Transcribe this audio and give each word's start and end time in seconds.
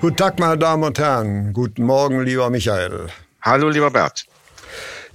Guten 0.00 0.14
Tag, 0.14 0.38
meine 0.38 0.56
Damen 0.56 0.84
und 0.84 0.96
Herren. 1.00 1.52
Guten 1.52 1.82
Morgen, 1.82 2.22
lieber 2.22 2.48
Michael. 2.50 3.08
Hallo, 3.42 3.68
lieber 3.68 3.90
Bert. 3.90 4.26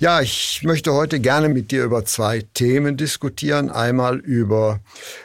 Ja, 0.04 0.20
ich 0.20 0.64
möchte 0.64 0.92
heute 0.92 1.22
gerne 1.22 1.48
mit 1.48 1.72
dir 1.72 1.86
über 1.86 2.04
zwei 2.04 2.44
Themen 2.54 2.98
diskutieren. 2.98 3.70
Einmal 3.70 4.18
über 4.18 4.82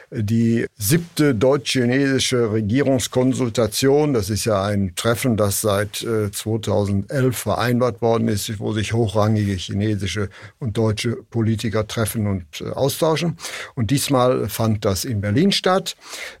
die 0.09 0.67
siebte 0.77 1.35
deutsch-chinesische 1.35 2.53
Regierungskonsultation. 2.53 4.13
Das 4.13 4.29
ist 4.29 4.45
ja 4.45 4.63
ein 4.63 4.93
Treffen, 4.95 5.35
das 5.35 5.59
seit 5.59 5.97
2011 5.97 7.11
äh, 7.11 7.31
vereinbart 7.33 8.01
worden 8.01 8.29
ist, 8.29 8.57
wo 8.61 8.71
sich 8.71 8.93
hochrangige 8.93 9.51
chinesische 9.51 10.29
und 10.59 10.77
deutsche 10.77 11.17
Politiker 11.29 11.85
treffen 11.85 12.25
und 12.25 12.45
äh, 12.61 12.69
austauschen. 12.69 13.37
Und 13.75 13.91
diesmal 13.91 14.47
fand 14.47 14.85
das 14.85 15.03
in 15.03 15.19
Berlin 15.19 15.51
statt. 15.51 15.97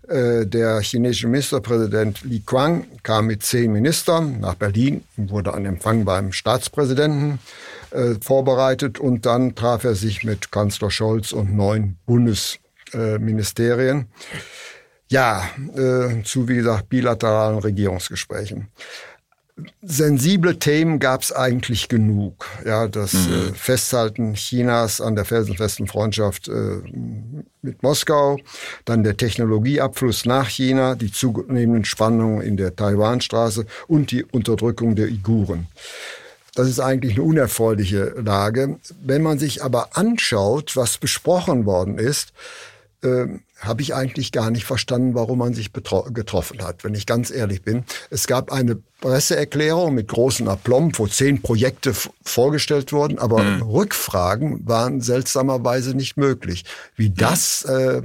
Äh, 0.07 0.45
der 0.45 0.79
chinesische 0.79 1.27
Ministerpräsident 1.27 2.23
Li 2.23 2.39
Kuang 2.45 2.85
kam 3.03 3.27
mit 3.27 3.43
zehn 3.43 3.73
Ministern 3.73 4.39
nach 4.39 4.55
Berlin 4.55 5.03
und 5.17 5.29
wurde 5.29 5.53
an 5.53 5.65
Empfang 5.65 6.05
beim 6.05 6.31
Staatspräsidenten 6.31 7.39
äh, 7.91 8.15
vorbereitet 8.21 8.99
und 8.99 9.25
dann 9.25 9.55
traf 9.55 9.83
er 9.83 9.95
sich 9.95 10.23
mit 10.23 10.51
Kanzler 10.51 10.91
Scholz 10.91 11.31
und 11.31 11.55
neun 11.55 11.97
Bundesministerien. 12.05 14.07
ja, 15.09 15.49
äh, 15.75 16.23
zu, 16.23 16.47
wie 16.47 16.55
gesagt, 16.55 16.89
bilateralen 16.89 17.59
Regierungsgesprächen. 17.59 18.69
Sensible 19.81 20.57
Themen 20.57 20.99
gab 20.99 21.21
es 21.21 21.31
eigentlich 21.31 21.89
genug. 21.89 22.45
Ja, 22.65 22.87
das 22.87 23.13
mhm. 23.13 23.33
äh, 23.33 23.53
Festhalten 23.53 24.33
Chinas 24.35 25.01
an 25.01 25.15
der 25.15 25.25
felsenfesten 25.25 25.87
Freundschaft 25.87 26.47
äh, 26.47 26.81
mit 27.61 27.83
Moskau, 27.83 28.37
dann 28.85 29.03
der 29.03 29.17
Technologieabfluss 29.17 30.25
nach 30.25 30.47
China, 30.47 30.95
die 30.95 31.11
zunehmenden 31.11 31.85
Spannungen 31.85 32.41
in 32.41 32.55
der 32.55 32.75
Taiwanstraße 32.75 33.65
und 33.87 34.11
die 34.11 34.23
Unterdrückung 34.23 34.95
der 34.95 35.07
Uiguren. 35.07 35.67
Das 36.59 36.67
ist 36.67 36.81
eigentlich 36.81 37.13
eine 37.13 37.23
unerfreuliche 37.23 38.15
Lage. 38.17 38.79
Wenn 39.01 39.21
man 39.23 39.39
sich 39.39 39.63
aber 39.63 39.95
anschaut, 39.95 40.75
was 40.75 40.97
besprochen 40.97 41.65
worden 41.65 41.97
ist, 41.97 42.33
äh, 43.01 43.27
habe 43.61 43.81
ich 43.81 43.95
eigentlich 43.95 44.33
gar 44.33 44.51
nicht 44.51 44.65
verstanden, 44.65 45.15
warum 45.15 45.39
man 45.39 45.53
sich 45.53 45.71
getroffen 45.71 46.61
hat, 46.61 46.83
wenn 46.83 46.95
ich 46.95 47.05
ganz 47.05 47.31
ehrlich 47.31 47.61
bin. 47.61 47.85
Es 48.09 48.27
gab 48.27 48.51
eine 48.51 48.75
Presseerklärung 48.99 49.95
mit 49.95 50.09
großen 50.09 50.49
Aplomb, 50.49 50.99
wo 50.99 51.07
zehn 51.07 51.41
Projekte 51.41 51.93
vorgestellt 52.25 52.91
wurden, 52.91 53.19
aber 53.19 53.41
mhm. 53.41 53.61
Rückfragen 53.61 54.67
waren 54.67 54.99
seltsamerweise 54.99 55.95
nicht 55.95 56.17
möglich. 56.17 56.65
Wie 56.97 57.09
das 57.09 57.63
äh, 57.63 58.01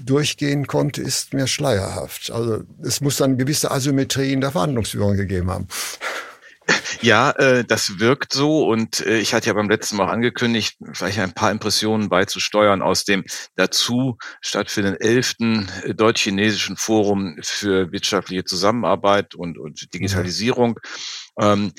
durchgehen 0.00 0.66
konnte, 0.66 1.02
ist 1.02 1.34
mir 1.34 1.46
schleierhaft. 1.46 2.32
Also 2.32 2.64
es 2.82 3.00
muss 3.00 3.18
dann 3.18 3.38
gewisse 3.38 3.70
Asymmetrie 3.70 4.32
in 4.32 4.40
der 4.40 4.50
Verhandlungsführung 4.50 5.16
gegeben 5.16 5.52
haben. 5.52 5.68
Ja, 7.00 7.30
äh, 7.32 7.64
das 7.64 7.98
wirkt 7.98 8.32
so 8.32 8.66
und 8.66 9.04
äh, 9.04 9.18
ich 9.18 9.34
hatte 9.34 9.48
ja 9.48 9.52
beim 9.52 9.68
letzten 9.68 9.96
Mal 9.96 10.08
angekündigt, 10.08 10.76
vielleicht 10.92 11.18
ein 11.18 11.32
paar 11.32 11.50
Impressionen 11.50 12.08
beizusteuern 12.08 12.82
aus 12.82 13.04
dem 13.04 13.24
dazu 13.54 14.18
stattfindenden 14.40 15.00
elften 15.00 15.68
äh, 15.82 15.94
deutsch-chinesischen 15.94 16.76
Forum 16.76 17.36
für 17.42 17.92
wirtschaftliche 17.92 18.44
Zusammenarbeit 18.44 19.34
und, 19.34 19.58
und 19.58 19.92
Digitalisierung. 19.94 20.78
Ja. 21.38 21.52
Ähm, 21.52 21.72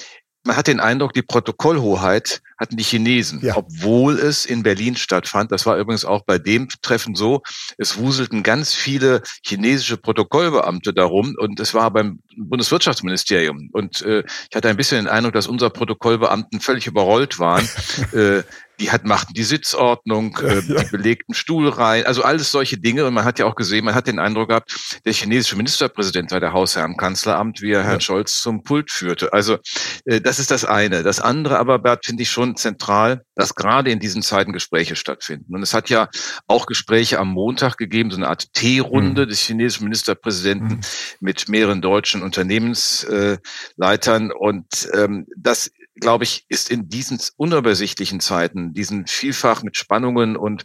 man 0.48 0.56
hat 0.56 0.68
den 0.68 0.80
Eindruck, 0.80 1.14
die 1.14 1.22
Protokollhoheit 1.22 2.42
hatten 2.58 2.78
die 2.78 2.84
Chinesen, 2.84 3.42
ja. 3.44 3.56
obwohl 3.56 4.18
es 4.18 4.46
in 4.46 4.64
Berlin 4.64 4.96
stattfand. 4.96 5.52
Das 5.52 5.66
war 5.66 5.78
übrigens 5.78 6.06
auch 6.06 6.24
bei 6.24 6.40
dem 6.40 6.70
Treffen 6.82 7.16
so. 7.16 7.44
Es 7.78 7.98
wuselten 7.98 8.42
ganz 8.42 8.74
viele 8.74 9.22
chinesische 9.46 9.98
Protokollbeamte 9.98 10.94
darum 10.94 11.36
und 11.38 11.60
es 11.60 11.74
war 11.74 11.92
beim 11.92 12.20
Bundeswirtschaftsministerium. 12.36 13.70
Und 13.74 14.02
äh, 14.04 14.24
ich 14.50 14.56
hatte 14.56 14.70
ein 14.70 14.78
bisschen 14.78 15.04
den 15.04 15.08
Eindruck, 15.08 15.34
dass 15.34 15.48
unsere 15.48 15.70
Protokollbeamten 15.70 16.62
völlig 16.62 16.88
überrollt 16.88 17.40
waren. 17.40 17.68
äh, 18.14 18.42
die 18.80 18.92
hat, 18.92 19.06
machten 19.06 19.34
die 19.34 19.44
Sitzordnung, 19.44 20.38
äh, 20.42 20.62
ja. 20.62 20.84
die 20.84 20.92
belegten 20.92 21.34
Stuhlreihen, 21.34 22.06
also 22.06 22.24
alles 22.24 22.52
solche 22.52 22.78
Dinge. 22.78 23.06
Und 23.06 23.14
man 23.14 23.26
hat 23.26 23.40
ja 23.40 23.46
auch 23.46 23.56
gesehen, 23.56 23.86
man 23.86 23.96
hat 23.96 24.08
den 24.08 24.20
Eindruck 24.20 24.50
gehabt, 24.50 25.00
der 25.06 25.14
chinesische 25.14 25.56
Ministerpräsident 25.56 26.30
sei 26.30 26.40
der 26.40 26.54
Hausherr 26.54 26.84
am 26.84 26.98
Kanzleramt, 26.98 27.62
wie 27.62 27.72
er 27.72 27.84
Herrn 27.84 28.02
Scholz 28.02 28.42
zum 28.42 28.64
Pult 28.64 28.92
führte. 28.92 29.34
Also 29.34 29.58
äh, 30.06 30.22
das 30.22 30.40
ist 30.40 30.52
das 30.52 30.66
eine. 30.66 31.04
Das 31.04 31.20
andere 31.20 31.60
aber, 31.60 31.80
Bert, 31.80 32.06
finde 32.06 32.24
ich 32.24 32.30
schon 32.30 32.56
zentral, 32.56 33.24
dass 33.36 33.56
gerade 33.56 33.92
in 33.92 34.00
diesen 34.00 34.22
Zeiten 34.22 34.54
Gespräche 34.54 34.96
stattfinden. 34.96 35.56
Und 35.56 35.64
es 35.64 35.74
hat 35.74 35.90
ja 35.90 36.10
auch 36.48 36.66
Gespräche 36.66 37.20
am 37.20 37.30
Montag 37.30 37.78
gegeben, 37.78 38.12
so 38.12 38.18
eine 38.18 38.28
Art 38.28 38.54
T-Runde 38.54 39.26
mhm. 39.26 39.30
des 39.30 39.42
chinesischen 39.42 39.84
Ministerpräsidenten 39.84 40.78
mhm. 40.78 40.82
mit 41.20 41.50
mehreren 41.50 41.82
deutschen 41.82 42.24
Unternehmensleitern. 42.24 44.32
und 44.32 44.90
ähm, 44.94 45.28
das 45.36 45.72
glaube 46.00 46.24
ich, 46.24 46.46
ist 46.50 46.70
in 46.70 46.90
diesen 46.90 47.20
unübersichtlichen 47.38 48.20
Zeiten, 48.20 48.74
diesen 48.74 49.08
vielfach 49.08 49.64
mit 49.64 49.78
Spannungen 49.78 50.38
und 50.38 50.64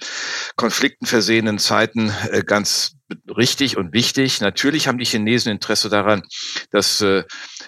Konflikten 0.57 1.07
versehenen 1.07 1.59
Zeiten 1.59 2.13
äh, 2.31 2.43
ganz 2.45 2.97
richtig 3.37 3.77
und 3.77 3.93
wichtig. 3.93 4.41
Natürlich 4.41 4.89
haben 4.89 4.99
die 4.99 5.05
Chinesen 5.05 5.53
Interesse 5.53 5.89
daran, 5.89 6.23
dass 6.71 7.01
äh, 7.01 7.25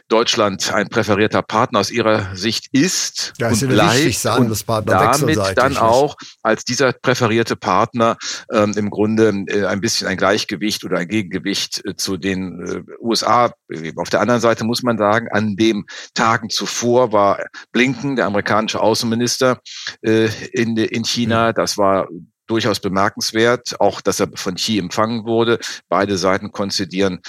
Deutschland 0.09 0.72
ein 0.72 0.88
präferierter 0.88 1.43
Partner 1.43 1.81
aus 1.81 1.91
ihrer 1.91 2.34
Sicht 2.37 2.66
ist 2.72 3.32
ja, 3.38 3.49
und 3.49 3.69
bleibt 3.69 4.27
und 4.37 4.87
damit 4.87 5.38
dann 5.56 5.77
auch 5.77 6.16
als 6.43 6.65
dieser 6.65 6.93
präferierte 6.93 7.56
Partner 7.56 8.16
ähm, 8.53 8.75
im 8.77 8.91
Grunde 8.91 9.44
äh, 9.47 9.66
ein 9.66 9.81
bisschen 9.81 10.06
ein 10.09 10.16
Gleichgewicht 10.16 10.84
oder 10.84 10.99
ein 10.99 11.09
Gegengewicht 11.09 11.84
äh, 11.84 11.97
zu 11.97 12.16
den 12.16 12.60
äh, 12.66 12.83
USA. 13.00 13.53
Auf 13.97 14.10
der 14.10 14.21
anderen 14.21 14.41
Seite 14.41 14.65
muss 14.65 14.83
man 14.83 14.99
sagen, 14.99 15.28
an 15.31 15.56
den 15.56 15.84
Tagen 16.15 16.50
zuvor 16.50 17.12
war 17.12 17.38
Blinken, 17.72 18.16
der 18.16 18.27
amerikanische 18.27 18.81
Außenminister 18.81 19.60
äh, 20.03 20.28
in, 20.53 20.77
in 20.77 21.04
China. 21.04 21.53
Das 21.53 21.78
war 21.78 22.09
durchaus 22.47 22.81
bemerkenswert, 22.81 23.81
auch 23.81 24.00
dass 24.00 24.21
er 24.21 24.28
von 24.34 24.56
Xi 24.56 24.78
empfangen 24.78 25.25
wurde. 25.25 25.59
Beide 25.88 26.19
Seiten 26.19 26.53
konzidieren 26.53 27.21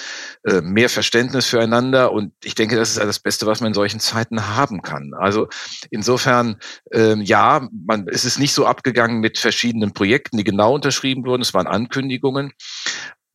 äh, 0.43 0.61
mehr 0.61 0.89
Verständnis 0.89 1.45
füreinander 1.45 2.11
und 2.11 2.33
ich 2.43 2.55
denke, 2.55 2.75
das 2.75 2.91
ist 2.91 2.99
das 2.99 3.19
Beste, 3.19 3.45
was 3.45 3.61
man 3.61 3.69
in 3.69 3.73
solchen 3.73 3.99
Zeiten 3.99 4.55
haben 4.55 4.81
kann. 4.81 5.13
Also 5.17 5.47
insofern, 5.89 6.57
äh, 6.91 7.15
ja, 7.21 7.67
man, 7.71 8.07
es 8.07 8.25
ist 8.25 8.39
nicht 8.39 8.53
so 8.53 8.65
abgegangen 8.65 9.19
mit 9.19 9.37
verschiedenen 9.37 9.93
Projekten, 9.93 10.37
die 10.37 10.43
genau 10.43 10.73
unterschrieben 10.73 11.25
wurden. 11.25 11.41
Es 11.41 11.53
waren 11.53 11.67
Ankündigungen. 11.67 12.51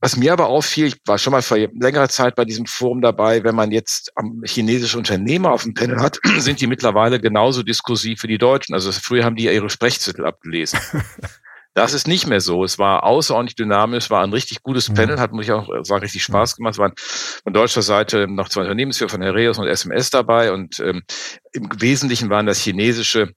Was 0.02 0.16
mir 0.16 0.32
aber 0.32 0.46
auffiel, 0.46 0.86
ich 0.86 0.96
war 1.04 1.18
schon 1.18 1.32
mal 1.32 1.42
vor 1.42 1.58
längerer 1.58 2.08
Zeit 2.08 2.34
bei 2.34 2.46
diesem 2.46 2.64
Forum 2.64 3.02
dabei, 3.02 3.44
wenn 3.44 3.54
man 3.54 3.70
jetzt 3.70 4.12
chinesische 4.44 4.96
Unternehmer 4.96 5.52
auf 5.52 5.64
dem 5.64 5.74
Panel 5.74 6.00
hat, 6.00 6.18
sind 6.38 6.62
die 6.62 6.66
mittlerweile 6.66 7.20
genauso 7.20 7.62
diskursiv 7.62 8.22
wie 8.22 8.28
die 8.28 8.38
Deutschen. 8.38 8.74
Also 8.74 8.92
früher 8.92 9.24
haben 9.24 9.36
die 9.36 9.44
ja 9.44 9.52
ihre 9.52 9.68
Sprechzettel 9.68 10.24
abgelesen. 10.24 10.80
Das 11.74 11.94
ist 11.94 12.08
nicht 12.08 12.26
mehr 12.26 12.40
so. 12.40 12.64
Es 12.64 12.78
war 12.78 13.04
außerordentlich 13.04 13.54
dynamisch, 13.54 14.10
war 14.10 14.22
ein 14.22 14.32
richtig 14.32 14.62
gutes 14.62 14.88
mhm. 14.88 14.94
Panel, 14.94 15.20
hat 15.20 15.32
mich 15.32 15.52
auch 15.52 15.68
war 15.68 16.02
richtig 16.02 16.22
Spaß 16.24 16.56
gemacht. 16.56 16.74
Es 16.74 16.78
waren 16.78 16.94
von 16.96 17.52
deutscher 17.52 17.82
Seite 17.82 18.26
noch 18.28 18.48
zwei 18.48 18.62
Unternehmensführer 18.62 19.10
von 19.10 19.22
Herreus 19.22 19.58
und 19.58 19.68
SMS 19.68 20.10
dabei 20.10 20.52
und 20.52 20.80
ähm, 20.80 21.02
im 21.52 21.68
Wesentlichen 21.80 22.28
waren 22.28 22.46
das 22.46 22.58
chinesische 22.58 23.32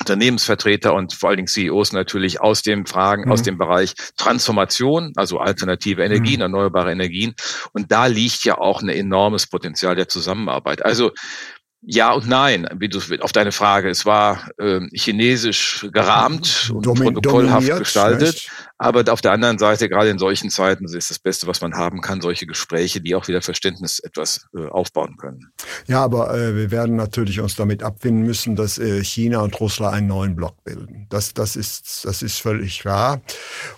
Unternehmensvertreter 0.00 0.94
und 0.94 1.12
vor 1.14 1.28
allen 1.28 1.36
Dingen 1.36 1.48
CEOs 1.48 1.92
natürlich 1.92 2.40
aus 2.40 2.62
dem 2.62 2.86
Fragen, 2.86 3.26
mhm. 3.26 3.32
aus 3.32 3.42
dem 3.42 3.58
Bereich 3.58 3.94
Transformation, 4.16 5.12
also 5.16 5.38
alternative 5.38 6.02
Energien, 6.02 6.36
mhm. 6.36 6.42
erneuerbare 6.42 6.90
Energien. 6.92 7.34
Und 7.72 7.92
da 7.92 8.06
liegt 8.06 8.44
ja 8.44 8.58
auch 8.58 8.82
ein 8.82 8.88
enormes 8.88 9.46
Potenzial 9.46 9.94
der 9.94 10.08
Zusammenarbeit. 10.08 10.84
Also 10.84 11.12
ja 11.82 12.12
und 12.12 12.28
nein, 12.28 12.68
wie 12.76 12.88
du 12.88 13.00
auf 13.20 13.32
deine 13.32 13.52
Frage. 13.52 13.90
Es 13.90 14.06
war 14.06 14.48
äh, 14.58 14.80
chinesisch 14.94 15.86
gerahmt 15.92 16.70
und 16.74 16.86
Domin 16.86 17.14
protokollhaft 17.14 17.78
gestaltet, 17.78 18.34
nicht? 18.34 18.50
Aber 18.82 19.04
auf 19.12 19.20
der 19.20 19.30
anderen 19.30 19.58
Seite, 19.58 19.88
gerade 19.88 20.10
in 20.10 20.18
solchen 20.18 20.50
Zeiten, 20.50 20.86
ist 20.86 21.08
das 21.08 21.20
Beste, 21.20 21.46
was 21.46 21.60
man 21.60 21.74
haben 21.74 22.00
kann, 22.00 22.20
solche 22.20 22.46
Gespräche, 22.46 23.00
die 23.00 23.14
auch 23.14 23.28
wieder 23.28 23.40
Verständnis 23.40 24.00
etwas 24.00 24.48
äh, 24.56 24.66
aufbauen 24.66 25.16
können. 25.18 25.52
Ja, 25.86 26.02
aber 26.02 26.36
äh, 26.36 26.56
wir 26.56 26.72
werden 26.72 26.96
natürlich 26.96 27.38
uns 27.38 27.54
damit 27.54 27.84
abfinden 27.84 28.24
müssen, 28.24 28.56
dass 28.56 28.78
äh, 28.78 29.04
China 29.04 29.42
und 29.42 29.60
Russland 29.60 29.94
einen 29.94 30.08
neuen 30.08 30.34
Block 30.34 30.64
bilden. 30.64 31.06
Das, 31.10 31.32
das, 31.32 31.54
ist, 31.54 32.04
das 32.04 32.22
ist 32.22 32.40
völlig 32.40 32.84
wahr. 32.84 33.20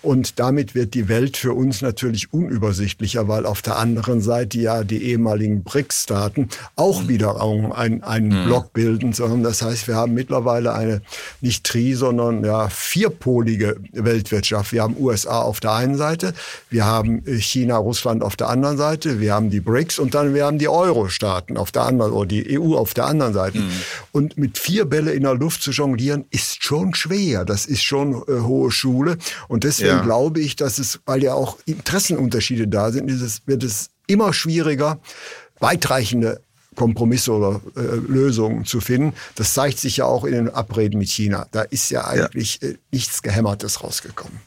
Und 0.01 0.39
damit 0.39 0.73
wird 0.73 0.95
die 0.95 1.07
Welt 1.07 1.37
für 1.37 1.53
uns 1.53 1.83
natürlich 1.83 2.33
unübersichtlicher, 2.33 3.27
weil 3.27 3.45
auf 3.45 3.61
der 3.61 3.77
anderen 3.77 4.21
Seite 4.21 4.57
ja 4.57 4.83
die 4.83 5.03
ehemaligen 5.03 5.63
BRICS-Staaten 5.63 6.49
auch 6.75 7.03
mhm. 7.03 7.07
wieder 7.09 7.43
einen, 7.75 8.03
einen 8.03 8.29
mhm. 8.29 8.45
Block 8.47 8.73
bilden. 8.73 9.13
Sondern 9.13 9.43
das 9.43 9.61
heißt, 9.61 9.87
wir 9.87 9.97
haben 9.97 10.15
mittlerweile 10.15 10.73
eine 10.73 11.03
nicht 11.41 11.63
tri, 11.63 11.93
sondern 11.93 12.43
ja 12.43 12.69
vierpolige 12.69 13.75
Weltwirtschaft. 13.91 14.71
Wir 14.71 14.81
haben 14.81 14.94
USA 14.97 15.41
auf 15.41 15.59
der 15.59 15.73
einen 15.73 15.97
Seite, 15.97 16.33
wir 16.69 16.85
haben 16.85 17.23
China, 17.39 17.77
Russland 17.77 18.23
auf 18.23 18.35
der 18.35 18.49
anderen 18.49 18.77
Seite, 18.77 19.19
wir 19.19 19.33
haben 19.33 19.49
die 19.49 19.59
BRICS 19.59 19.99
und 19.99 20.15
dann 20.15 20.33
wir 20.33 20.45
haben 20.45 20.59
die 20.59 20.67
Euro-Staaten 20.67 21.57
auf 21.57 21.71
der 21.71 21.83
anderen 21.83 22.11
oder 22.11 22.27
die 22.27 22.59
EU 22.59 22.75
auf 22.75 22.93
der 22.93 23.05
anderen 23.05 23.33
Seite. 23.33 23.59
Mhm. 23.59 23.71
Und 24.11 24.37
mit 24.37 24.57
vier 24.57 24.85
Bälle 24.85 25.11
in 25.13 25.23
der 25.23 25.35
Luft 25.35 25.61
zu 25.61 25.71
jonglieren 25.71 26.25
ist 26.31 26.63
schon 26.63 26.93
schwer. 26.93 27.45
Das 27.45 27.65
ist 27.65 27.81
schon 27.81 28.13
äh, 28.27 28.41
hohe 28.41 28.71
Schule. 28.71 29.17
Und 29.47 29.63
deswegen 29.63 29.89
ja. 29.89 30.01
glaube 30.01 30.39
ich, 30.39 30.55
dass 30.55 30.79
es, 30.79 30.99
weil 31.05 31.23
ja 31.23 31.33
auch 31.33 31.57
Interessenunterschiede 31.65 32.67
da 32.67 32.91
sind, 32.91 33.09
es, 33.09 33.41
wird 33.45 33.63
es 33.63 33.89
immer 34.07 34.33
schwieriger, 34.33 34.99
weitreichende 35.59 36.41
Kompromisse 36.75 37.31
oder 37.31 37.61
äh, 37.75 37.81
Lösungen 38.07 38.65
zu 38.65 38.81
finden. 38.81 39.13
Das 39.35 39.53
zeigt 39.53 39.79
sich 39.79 39.97
ja 39.97 40.05
auch 40.05 40.25
in 40.25 40.33
den 40.33 40.49
Abreden 40.49 40.99
mit 40.99 41.09
China. 41.09 41.47
Da 41.51 41.61
ist 41.61 41.89
ja 41.89 42.05
eigentlich 42.05 42.59
ja. 42.61 42.69
Äh, 42.69 42.77
nichts 42.91 43.21
Gehämmertes 43.21 43.83
rausgekommen. 43.83 44.39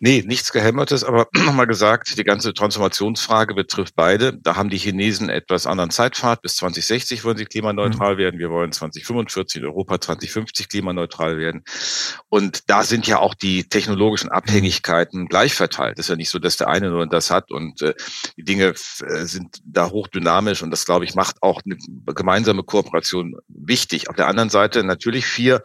Nee, 0.00 0.22
nichts 0.26 0.52
Gehämmertes, 0.52 1.04
aber 1.04 1.28
nochmal 1.34 1.66
gesagt, 1.66 2.18
die 2.18 2.24
ganze 2.24 2.54
Transformationsfrage 2.54 3.54
betrifft 3.54 3.94
beide. 3.96 4.36
Da 4.38 4.56
haben 4.56 4.70
die 4.70 4.78
Chinesen 4.78 5.28
etwas 5.28 5.66
anderen 5.66 5.90
Zeitpfad. 5.90 6.42
Bis 6.42 6.56
2060 6.56 7.24
wollen 7.24 7.36
sie 7.36 7.46
klimaneutral 7.46 8.14
mhm. 8.14 8.18
werden. 8.18 8.38
Wir 8.38 8.50
wollen 8.50 8.72
2045 8.72 9.62
in 9.62 9.66
Europa 9.66 10.00
2050 10.00 10.68
klimaneutral 10.68 11.38
werden. 11.38 11.62
Und 12.28 12.68
da 12.68 12.82
sind 12.82 13.06
ja 13.06 13.18
auch 13.18 13.34
die 13.34 13.68
technologischen 13.68 14.30
Abhängigkeiten 14.30 15.28
gleich 15.28 15.54
verteilt. 15.54 15.98
Es 15.98 16.06
ist 16.06 16.10
ja 16.10 16.16
nicht 16.16 16.30
so, 16.30 16.38
dass 16.38 16.56
der 16.56 16.68
eine 16.68 16.90
nur 16.90 17.06
das 17.06 17.30
hat 17.30 17.50
und 17.50 17.82
äh, 17.82 17.94
die 18.36 18.44
Dinge 18.44 18.74
äh, 19.00 19.24
sind 19.24 19.58
da 19.64 19.90
hochdynamisch 19.90 20.62
und 20.62 20.70
das, 20.70 20.84
glaube 20.84 21.04
ich, 21.04 21.14
macht 21.14 21.42
auch 21.42 21.62
eine 21.64 21.76
gemeinsame 22.14 22.62
Kooperation 22.62 23.36
wichtig. 23.48 24.08
Auf 24.08 24.16
der 24.16 24.28
anderen 24.28 24.50
Seite 24.50 24.84
natürlich 24.84 25.26
vier 25.26 25.62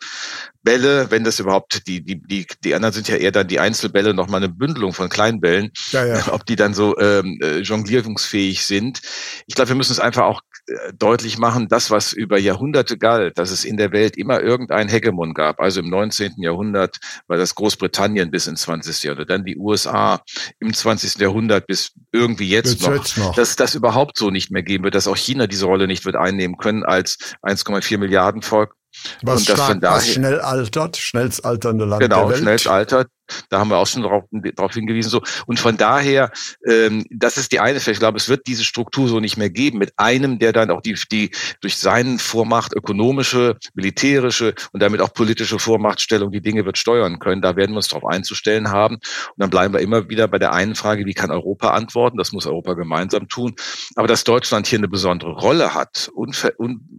Bälle, 0.63 1.09
wenn 1.09 1.23
das 1.23 1.39
überhaupt, 1.39 1.87
die, 1.87 2.03
die, 2.03 2.21
die, 2.21 2.45
die 2.63 2.75
anderen 2.75 2.93
sind 2.93 3.07
ja 3.07 3.15
eher 3.15 3.31
dann 3.31 3.47
die 3.47 3.59
Einzelbälle, 3.59 4.13
nochmal 4.13 4.43
eine 4.43 4.49
Bündelung 4.49 4.93
von 4.93 5.09
Kleinbällen, 5.09 5.71
ja, 5.91 6.05
ja. 6.05 6.27
ob 6.33 6.45
die 6.45 6.55
dann 6.55 6.73
so 6.73 6.97
ähm, 6.99 7.39
äh, 7.41 7.59
jonglierungsfähig 7.59 8.65
sind. 8.65 9.01
Ich 9.47 9.55
glaube, 9.55 9.69
wir 9.69 9.75
müssen 9.75 9.93
es 9.93 9.99
einfach 9.99 10.23
auch 10.23 10.41
äh, 10.67 10.93
deutlich 10.93 11.37
machen, 11.39 11.67
das, 11.67 11.89
was 11.89 12.13
über 12.13 12.37
Jahrhunderte 12.37 12.97
galt, 12.97 13.39
dass 13.39 13.49
es 13.49 13.65
in 13.65 13.77
der 13.77 13.91
Welt 13.91 14.17
immer 14.17 14.41
irgendein 14.41 14.87
Hegemon 14.87 15.33
gab. 15.33 15.59
Also 15.59 15.79
im 15.79 15.89
19. 15.89 16.33
Jahrhundert 16.37 16.97
war 17.27 17.37
das 17.37 17.55
Großbritannien 17.55 18.29
bis 18.29 18.45
ins 18.45 18.61
20. 18.61 19.01
Jahrhundert, 19.03 19.29
dann 19.31 19.43
die 19.43 19.57
USA 19.57 20.21
im 20.59 20.73
20. 20.73 21.19
Jahrhundert 21.19 21.65
bis 21.65 21.93
irgendwie 22.11 22.49
jetzt, 22.49 22.81
noch, 22.81 22.93
jetzt 22.93 23.17
noch, 23.17 23.35
dass 23.35 23.55
das 23.55 23.73
überhaupt 23.73 24.17
so 24.17 24.29
nicht 24.29 24.51
mehr 24.51 24.63
geben 24.63 24.83
wird, 24.83 24.93
dass 24.93 25.07
auch 25.07 25.17
China 25.17 25.47
diese 25.47 25.65
Rolle 25.65 25.87
nicht 25.87 26.05
wird 26.05 26.15
einnehmen 26.15 26.57
können 26.57 26.83
als 26.83 27.17
1,4 27.41 27.97
Milliarden 27.97 28.43
Volk 28.43 28.75
was, 29.23 29.43
stark, 29.43 29.79
daher, 29.81 29.97
was 29.97 30.07
schnell 30.07 30.39
altert, 30.39 30.97
schnellst 30.97 31.45
alternde 31.45 31.85
Land 31.85 32.01
genau, 32.01 32.27
der 32.27 32.29
Welt. 32.29 32.39
Genau, 32.39 32.57
schnell 32.57 32.73
altert. 32.73 33.09
Da 33.49 33.59
haben 33.59 33.69
wir 33.69 33.77
auch 33.77 33.87
schon 33.87 34.03
darauf, 34.03 34.73
hingewiesen. 34.73 35.09
So. 35.09 35.21
Und 35.45 35.59
von 35.59 35.77
daher, 35.77 36.31
ähm, 36.67 37.05
das 37.09 37.37
ist 37.37 37.51
die 37.51 37.59
eine 37.59 37.79
Fläche. 37.79 37.93
Ich 37.93 37.99
glaube, 37.99 38.17
es 38.17 38.29
wird 38.29 38.47
diese 38.47 38.63
Struktur 38.63 39.07
so 39.07 39.19
nicht 39.19 39.37
mehr 39.37 39.49
geben 39.49 39.77
mit 39.77 39.93
einem, 39.97 40.39
der 40.39 40.53
dann 40.53 40.71
auch 40.71 40.81
die, 40.81 40.95
die 41.11 41.31
durch 41.61 41.77
seinen 41.77 42.19
Vormacht 42.19 42.73
ökonomische, 42.73 43.57
militärische 43.73 44.53
und 44.71 44.81
damit 44.81 45.01
auch 45.01 45.13
politische 45.13 45.59
Vormachtstellung 45.59 46.31
die 46.31 46.41
Dinge 46.41 46.65
wird 46.65 46.77
steuern 46.77 47.19
können. 47.19 47.41
Da 47.41 47.55
werden 47.55 47.71
wir 47.71 47.77
uns 47.77 47.87
darauf 47.87 48.09
einzustellen 48.09 48.69
haben. 48.69 48.95
Und 48.95 49.37
dann 49.37 49.49
bleiben 49.49 49.73
wir 49.73 49.81
immer 49.81 50.09
wieder 50.09 50.27
bei 50.27 50.39
der 50.39 50.53
einen 50.53 50.75
Frage, 50.75 51.05
wie 51.05 51.13
kann 51.13 51.31
Europa 51.31 51.71
antworten? 51.71 52.17
Das 52.17 52.31
muss 52.31 52.45
Europa 52.45 52.73
gemeinsam 52.73 53.27
tun. 53.27 53.55
Aber 53.95 54.07
dass 54.07 54.23
Deutschland 54.23 54.67
hier 54.67 54.79
eine 54.79 54.87
besondere 54.87 55.31
Rolle 55.31 55.73
hat, 55.73 56.09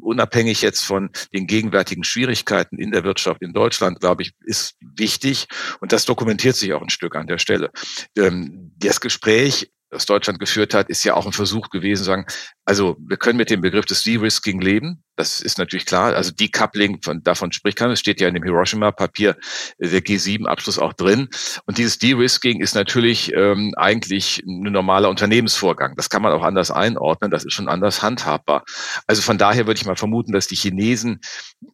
unabhängig 0.00 0.62
jetzt 0.62 0.82
von 0.84 1.11
den 1.32 1.46
gegenwärtigen 1.46 2.05
Schwierigkeiten 2.05 2.79
in 2.79 2.90
der 2.93 3.05
Wirtschaft 3.05 3.43
in 3.43 3.52
Deutschland, 3.52 4.00
glaube 4.00 4.23
ich, 4.23 4.32
ist 4.44 4.76
wichtig. 4.81 5.46
Und 5.81 5.93
das 5.93 6.05
dokumentiert 6.22 6.54
sich 6.54 6.72
auch 6.72 6.82
ein 6.82 6.88
Stück 6.88 7.16
an 7.16 7.26
der 7.26 7.38
Stelle. 7.38 7.70
Ähm, 8.16 8.72
das 8.78 9.00
Gespräch 9.00 9.72
das 9.90 10.06
Deutschland 10.06 10.38
geführt 10.38 10.72
hat, 10.72 10.88
ist 10.88 11.04
ja 11.04 11.14
auch 11.14 11.26
ein 11.26 11.32
Versuch 11.32 11.69
gewesen, 11.69 12.04
sagen, 12.04 12.24
also 12.64 12.96
wir 12.98 13.19
können 13.19 13.36
mit 13.36 13.50
dem 13.50 13.60
Begriff 13.60 13.84
des 13.84 14.02
De-Risking 14.04 14.60
leben. 14.60 15.04
Das 15.16 15.40
ist 15.40 15.58
natürlich 15.58 15.86
klar. 15.86 16.14
Also 16.14 16.30
Decoupling, 16.30 17.02
von, 17.02 17.22
davon 17.22 17.52
spricht 17.52 17.78
kann. 17.78 17.90
Es 17.90 18.00
steht 18.00 18.20
ja 18.20 18.28
in 18.28 18.34
dem 18.34 18.42
Hiroshima-Papier 18.42 19.36
der 19.78 20.00
G7-Abschluss 20.00 20.78
auch 20.78 20.94
drin. 20.94 21.28
Und 21.66 21.78
dieses 21.78 21.98
De-Risking 21.98 22.60
ist 22.60 22.74
natürlich 22.74 23.32
ähm, 23.34 23.74
eigentlich 23.76 24.42
ein 24.46 24.72
normaler 24.72 25.10
Unternehmensvorgang. 25.10 25.94
Das 25.96 26.10
kann 26.10 26.22
man 26.22 26.32
auch 26.32 26.42
anders 26.42 26.70
einordnen. 26.70 27.30
Das 27.30 27.44
ist 27.44 27.52
schon 27.52 27.68
anders 27.68 28.02
handhabbar. 28.02 28.64
Also 29.06 29.22
von 29.22 29.38
daher 29.38 29.66
würde 29.66 29.78
ich 29.78 29.86
mal 29.86 29.96
vermuten, 29.96 30.32
dass 30.32 30.46
die 30.46 30.56
Chinesen 30.56 31.20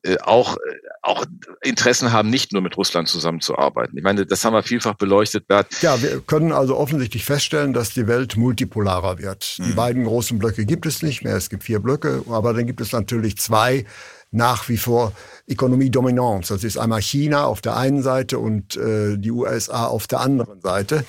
äh, 0.02 0.18
auch, 0.20 0.56
äh, 0.56 0.58
auch 1.02 1.24
Interessen 1.62 2.12
haben, 2.12 2.30
nicht 2.30 2.52
nur 2.52 2.62
mit 2.62 2.76
Russland 2.76 3.08
zusammenzuarbeiten. 3.08 3.96
Ich 3.96 4.04
meine, 4.04 4.26
das 4.26 4.44
haben 4.44 4.52
wir 4.52 4.62
vielfach 4.62 4.94
beleuchtet, 4.94 5.46
Bert. 5.46 5.68
Ja, 5.80 6.00
wir 6.02 6.20
können 6.20 6.52
also 6.52 6.76
offensichtlich 6.76 7.24
feststellen, 7.24 7.72
dass 7.72 7.90
die 7.90 8.06
Welt 8.06 8.36
multipolarer 8.36 9.18
wird. 9.18 9.58
Die 9.58 9.62
mhm. 9.62 9.74
beiden 9.74 10.04
großen 10.04 10.38
Blöcke 10.38 10.66
gibt 10.66 10.86
es 10.86 11.02
nicht 11.02 11.22
mehr. 11.24 11.36
Es 11.36 11.50
gibt 11.50 11.64
vier 11.64 11.80
Blöcke, 11.80 12.22
aber 12.28 12.52
dann 12.52 12.66
gibt 12.66 12.80
es 12.80 12.92
natürlich 12.92 13.37
zwei 13.38 13.84
nach 14.30 14.68
wie 14.68 14.76
vor 14.76 15.12
Ökonomie 15.48 15.90
Dominance. 15.90 16.52
Das 16.52 16.64
ist 16.64 16.76
einmal 16.76 17.00
China 17.00 17.46
auf 17.46 17.60
der 17.60 17.76
einen 17.76 18.02
Seite 18.02 18.38
und 18.38 18.76
äh, 18.76 19.16
die 19.16 19.30
USA 19.30 19.86
auf 19.86 20.06
der 20.06 20.20
anderen 20.20 20.60
Seite. 20.60 21.04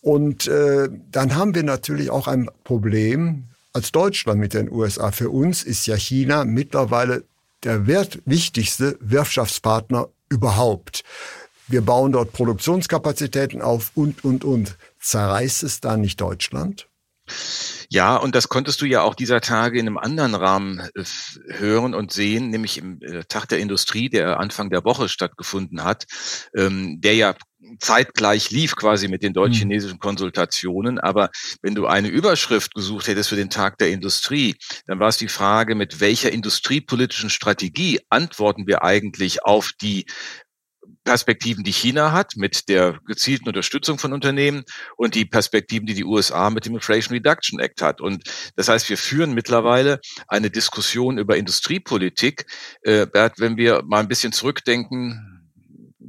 Und 0.00 0.46
äh, 0.46 0.88
dann 1.10 1.34
haben 1.34 1.54
wir 1.54 1.64
natürlich 1.64 2.10
auch 2.10 2.28
ein 2.28 2.48
Problem 2.64 3.44
als 3.72 3.92
Deutschland 3.92 4.40
mit 4.40 4.54
den 4.54 4.70
USA. 4.70 5.10
Für 5.10 5.30
uns 5.30 5.62
ist 5.62 5.86
ja 5.86 5.96
China 5.96 6.44
mittlerweile 6.44 7.24
der 7.64 7.86
wichtigste 7.86 8.96
Wirtschaftspartner 9.00 10.08
überhaupt. 10.28 11.02
Wir 11.66 11.82
bauen 11.82 12.12
dort 12.12 12.32
Produktionskapazitäten 12.32 13.60
auf 13.60 13.90
und, 13.94 14.24
und, 14.24 14.44
und. 14.44 14.78
Zerreißt 15.00 15.62
es 15.64 15.80
da 15.80 15.96
nicht 15.96 16.20
Deutschland? 16.20 16.87
Ja, 17.90 18.16
und 18.16 18.34
das 18.34 18.48
konntest 18.48 18.80
du 18.82 18.86
ja 18.86 19.02
auch 19.02 19.14
dieser 19.14 19.40
Tage 19.40 19.78
in 19.78 19.86
einem 19.86 19.98
anderen 19.98 20.34
Rahmen 20.34 20.80
äh, 20.94 21.04
hören 21.54 21.94
und 21.94 22.12
sehen, 22.12 22.50
nämlich 22.50 22.78
im 22.78 23.00
äh, 23.00 23.24
Tag 23.24 23.48
der 23.48 23.58
Industrie, 23.58 24.08
der 24.08 24.40
Anfang 24.40 24.70
der 24.70 24.84
Woche 24.84 25.08
stattgefunden 25.08 25.84
hat, 25.84 26.06
ähm, 26.54 27.00
der 27.00 27.14
ja 27.14 27.34
zeitgleich 27.80 28.50
lief 28.50 28.76
quasi 28.76 29.08
mit 29.08 29.22
den 29.22 29.32
deutsch-chinesischen 29.32 29.98
Konsultationen. 29.98 30.98
Aber 30.98 31.30
wenn 31.62 31.74
du 31.74 31.86
eine 31.86 32.08
Überschrift 32.08 32.74
gesucht 32.74 33.08
hättest 33.08 33.30
für 33.30 33.36
den 33.36 33.50
Tag 33.50 33.78
der 33.78 33.90
Industrie, 33.90 34.56
dann 34.86 35.00
war 35.00 35.08
es 35.08 35.16
die 35.16 35.28
Frage, 35.28 35.74
mit 35.74 36.00
welcher 36.00 36.30
industriepolitischen 36.30 37.30
Strategie 37.30 38.00
antworten 38.10 38.66
wir 38.66 38.84
eigentlich 38.84 39.44
auf 39.44 39.72
die 39.80 40.06
Perspektiven, 41.08 41.64
die 41.64 41.72
China 41.72 42.12
hat 42.12 42.36
mit 42.36 42.68
der 42.68 43.00
gezielten 43.06 43.48
Unterstützung 43.48 43.98
von 43.98 44.12
Unternehmen 44.12 44.64
und 44.98 45.14
die 45.14 45.24
Perspektiven, 45.24 45.86
die 45.86 45.94
die 45.94 46.04
USA 46.04 46.50
mit 46.50 46.66
dem 46.66 46.74
Inflation 46.74 47.16
Reduction 47.16 47.60
Act 47.60 47.80
hat. 47.80 48.02
Und 48.02 48.24
das 48.56 48.68
heißt, 48.68 48.90
wir 48.90 48.98
führen 48.98 49.32
mittlerweile 49.32 50.00
eine 50.26 50.50
Diskussion 50.50 51.16
über 51.16 51.38
Industriepolitik. 51.38 52.44
Äh, 52.82 53.06
Bert, 53.06 53.40
wenn 53.40 53.56
wir 53.56 53.84
mal 53.86 54.00
ein 54.00 54.08
bisschen 54.08 54.32
zurückdenken, 54.32 55.37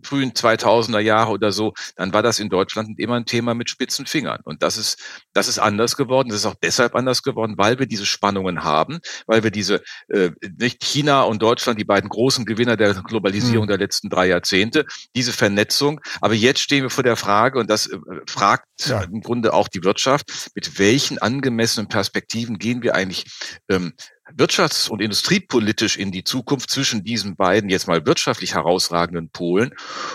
frühen 0.03 0.31
2000er 0.31 0.99
Jahre 0.99 1.31
oder 1.31 1.51
so, 1.51 1.73
dann 1.95 2.13
war 2.13 2.23
das 2.23 2.39
in 2.39 2.49
Deutschland 2.49 2.99
immer 2.99 3.15
ein 3.15 3.25
Thema 3.25 3.53
mit 3.53 3.69
spitzen 3.69 4.05
Fingern. 4.05 4.41
Und 4.43 4.63
das 4.63 4.77
ist, 4.77 4.99
das 5.33 5.47
ist 5.47 5.59
anders 5.59 5.95
geworden. 5.95 6.29
Das 6.29 6.39
ist 6.39 6.45
auch 6.45 6.55
deshalb 6.61 6.95
anders 6.95 7.23
geworden, 7.23 7.55
weil 7.57 7.79
wir 7.79 7.85
diese 7.85 8.05
Spannungen 8.05 8.63
haben, 8.63 8.99
weil 9.27 9.43
wir 9.43 9.51
diese, 9.51 9.81
äh, 10.09 10.31
nicht 10.57 10.83
China 10.83 11.23
und 11.23 11.41
Deutschland, 11.41 11.79
die 11.79 11.85
beiden 11.85 12.09
großen 12.09 12.45
Gewinner 12.45 12.77
der 12.77 12.93
Globalisierung 12.93 13.65
mhm. 13.65 13.69
der 13.69 13.77
letzten 13.77 14.09
drei 14.09 14.27
Jahrzehnte, 14.27 14.85
diese 15.15 15.33
Vernetzung. 15.33 16.01
Aber 16.21 16.33
jetzt 16.33 16.61
stehen 16.61 16.83
wir 16.83 16.89
vor 16.89 17.03
der 17.03 17.15
Frage, 17.15 17.59
und 17.59 17.69
das 17.69 17.87
äh, 17.87 17.97
fragt 18.27 18.65
ja. 18.85 19.01
im 19.01 19.21
Grunde 19.21 19.53
auch 19.53 19.67
die 19.67 19.83
Wirtschaft, 19.83 20.51
mit 20.55 20.79
welchen 20.79 21.17
angemessenen 21.19 21.87
Perspektiven 21.87 22.57
gehen 22.57 22.83
wir 22.83 22.95
eigentlich 22.95 23.25
ähm, 23.69 23.93
wirtschafts- 24.35 24.89
und 24.89 25.01
industriepolitisch 25.01 25.97
in 25.97 26.11
die 26.11 26.23
Zukunft 26.23 26.69
zwischen 26.69 27.03
diesen 27.03 27.35
beiden 27.35 27.69
jetzt 27.69 27.87
mal 27.87 28.05
wirtschaftlich 28.05 28.55
herausragenden 28.55 29.29
Polen. 29.29 29.73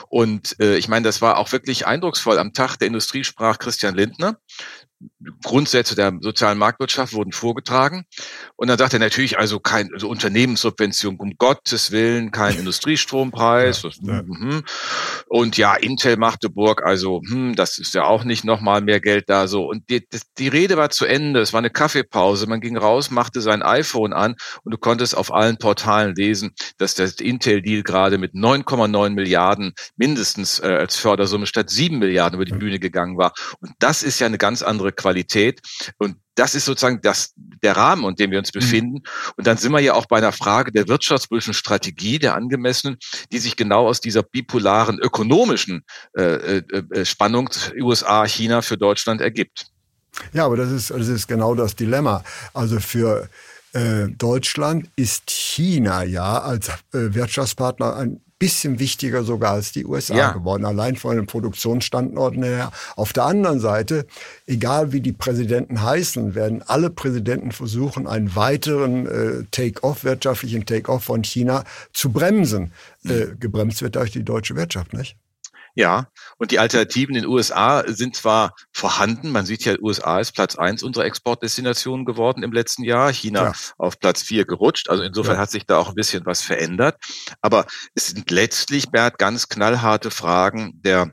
Und 0.09 0.59
äh, 0.61 0.76
ich 0.76 0.88
meine, 0.88 1.04
das 1.04 1.23
war 1.23 1.38
auch 1.38 1.52
wirklich 1.52 1.87
eindrucksvoll. 1.87 2.38
Am 2.38 2.52
Tag 2.52 2.76
der 2.76 2.88
Industrie 2.88 3.25
sprach 3.25 3.59
Christian 3.59 3.94
Lindner, 3.94 4.38
Grundsätze 5.43 5.95
der 5.95 6.12
sozialen 6.21 6.59
Marktwirtschaft 6.59 7.12
wurden 7.12 7.33
vorgetragen. 7.33 8.04
Und 8.57 8.69
dann 8.69 8.78
sagt 8.78 8.93
er 8.93 8.99
natürlich, 8.99 9.38
also 9.38 9.61
kein 9.61 9.90
also 9.93 10.09
Unternehmenssubvention, 10.09 11.16
um 11.16 11.35
Gottes 11.38 11.90
Willen, 11.90 12.31
kein 12.31 12.59
Industriestrompreis. 12.59 13.83
Ja, 13.83 13.90
ja. 14.02 14.23
Mhm. 14.23 14.62
Und 15.26 15.57
ja, 15.57 15.75
Intel 15.75 16.16
Magdeburg, 16.16 16.83
also 16.85 17.23
hm, 17.26 17.54
das 17.57 17.78
ist 17.78 17.95
ja 17.95 18.04
auch 18.04 18.25
nicht 18.25 18.45
nochmal 18.45 18.81
mehr 18.81 19.00
Geld 19.00 19.28
da 19.28 19.49
so. 19.49 19.66
Und 19.69 19.88
die, 19.90 20.07
die 20.38 20.49
Rede 20.49 20.76
war 20.76 20.90
zu 20.90 21.07
Ende, 21.07 21.40
es 21.40 21.52
war 21.52 21.59
eine 21.59 21.71
Kaffeepause, 21.71 22.47
man 22.47 22.61
ging 22.61 22.76
raus, 22.76 23.11
machte 23.11 23.40
sein 23.40 23.62
iPhone 23.62 24.12
an 24.12 24.37
und 24.62 24.73
du 24.73 24.78
konntest 24.78 25.16
auf 25.16 25.33
allen 25.33 25.59
Portalen 25.59 26.14
lesen, 26.14 26.54
dass 26.78 26.95
der 26.95 27.11
Intel-Deal 27.21 27.83
gerade 27.83 28.19
mit 28.19 28.35
9,9 28.35 29.11
Milliarden 29.11 29.73
mindestens 29.97 30.61
äh, 30.61 30.66
als 30.66 30.97
Fördersumme 30.97 31.47
statt 31.47 31.71
7 31.71 31.99
Milliarden 31.99 32.37
über 32.37 32.45
die 32.45 32.52
Bühne 32.52 32.78
gegangen 32.78 33.16
war. 33.16 33.33
Und 33.61 33.73
das 33.78 34.02
ist 34.02 34.21
ja 34.21 34.26
eine 34.26 34.38
ganz 34.38 34.62
andere 34.62 34.93
Qualität. 34.93 35.13
Und 35.99 36.16
das 36.35 36.54
ist 36.54 36.64
sozusagen 36.64 37.00
das, 37.00 37.33
der 37.37 37.76
Rahmen, 37.76 38.04
in 38.04 38.16
dem 38.16 38.30
wir 38.30 38.38
uns 38.38 38.52
mhm. 38.52 38.59
befinden. 38.59 39.02
Und 39.37 39.47
dann 39.47 39.56
sind 39.56 39.73
wir 39.73 39.80
ja 39.80 39.94
auch 39.94 40.06
bei 40.06 40.18
einer 40.18 40.33
Frage 40.33 40.73
der 40.73 40.88
wirtschaftspolitischen 40.88 41.54
Strategie, 41.54 42.18
der 42.18 42.35
angemessenen, 42.35 42.99
die 43.33 43.38
sich 43.38 43.56
genau 43.56 43.87
aus 43.87 44.00
dieser 44.00 44.23
bipolaren 44.23 44.99
ökonomischen 44.99 45.85
äh, 46.16 46.59
äh, 46.59 46.62
äh 46.92 47.04
Spannung 47.04 47.50
USA, 47.80 48.26
China 48.26 48.62
für 48.62 48.76
Deutschland 48.76 49.21
ergibt. 49.21 49.66
Ja, 50.33 50.47
aber 50.47 50.56
das 50.56 50.71
ist, 50.71 50.90
das 50.90 51.09
ist 51.09 51.26
genau 51.26 51.54
das 51.54 51.75
Dilemma. 51.76 52.23
Also 52.52 52.80
für 52.80 53.28
äh, 53.73 54.09
Deutschland 54.09 54.88
ist 54.97 55.30
China 55.30 56.04
ja 56.04 56.38
als 56.38 56.68
äh, 56.68 56.73
Wirtschaftspartner 56.92 57.97
ein 57.97 58.21
bisschen 58.45 58.79
wichtiger 58.79 59.25
sogar 59.25 59.53
als 59.53 59.73
die 59.73 59.87
USA 59.87 60.15
ja. 60.15 60.33
geworden, 60.33 60.67
allein 60.67 60.97
von 60.97 61.17
den 61.17 61.25
Produktionsstandorten 61.25 62.43
her. 62.43 62.73
Auf 62.95 63.15
der 63.15 63.25
anderen 63.25 63.59
Seite, 63.59 64.05
egal 64.47 64.93
wie 64.93 65.01
die 65.01 65.13
Präsidenten 65.13 65.81
heißen, 65.83 66.35
werden 66.35 66.63
alle 66.67 66.91
Präsidenten 66.91 67.53
versuchen, 67.53 68.07
einen 68.07 68.37
weiteren 68.37 69.07
äh, 69.07 69.45
Take-off, 69.51 70.05
wirtschaftlichen 70.05 70.67
Take-off 70.67 71.05
von 71.05 71.25
China 71.25 71.65
zu 71.95 72.13
bremsen. 72.13 72.73
Mhm. 73.03 73.11
Äh, 73.11 73.27
gebremst 73.41 73.81
wird 73.81 73.97
durch 73.97 74.11
die 74.11 74.25
deutsche 74.25 74.57
Wirtschaft, 74.57 74.93
nicht? 74.93 75.17
Ja, 75.75 76.09
und 76.38 76.52
die 76.52 76.61
Alternativen 76.61 77.16
in 77.16 77.23
den 77.23 77.31
USA 77.31 77.83
sind 77.87 78.14
zwar 78.14 78.54
vorhanden. 78.73 79.31
Man 79.31 79.45
sieht 79.45 79.64
ja, 79.64 79.75
USA 79.81 80.21
ist 80.21 80.33
Platz 80.33 80.57
eins 80.57 80.83
unserer 80.83 81.04
Exportdestinationen 81.04 82.04
geworden 82.04 82.45
im 82.45 82.52
letzten 82.52 82.85
Jahr. 82.85 83.12
China 83.12 83.45
ja. 83.45 83.52
auf 83.76 83.99
Platz 83.99 84.23
vier 84.23 84.45
gerutscht. 84.45 84.88
Also 84.88 85.02
insofern 85.02 85.35
ja. 85.35 85.40
hat 85.40 85.50
sich 85.50 85.66
da 85.66 85.78
auch 85.78 85.88
ein 85.88 85.95
bisschen 85.95 86.25
was 86.26 86.43
verändert. 86.43 86.97
Aber 87.40 87.66
es 87.95 88.09
sind 88.09 88.31
letztlich, 88.31 88.90
Bert, 88.90 89.19
ganz 89.19 89.49
knallharte 89.49 90.11
Fragen 90.12 90.81
der 90.83 91.12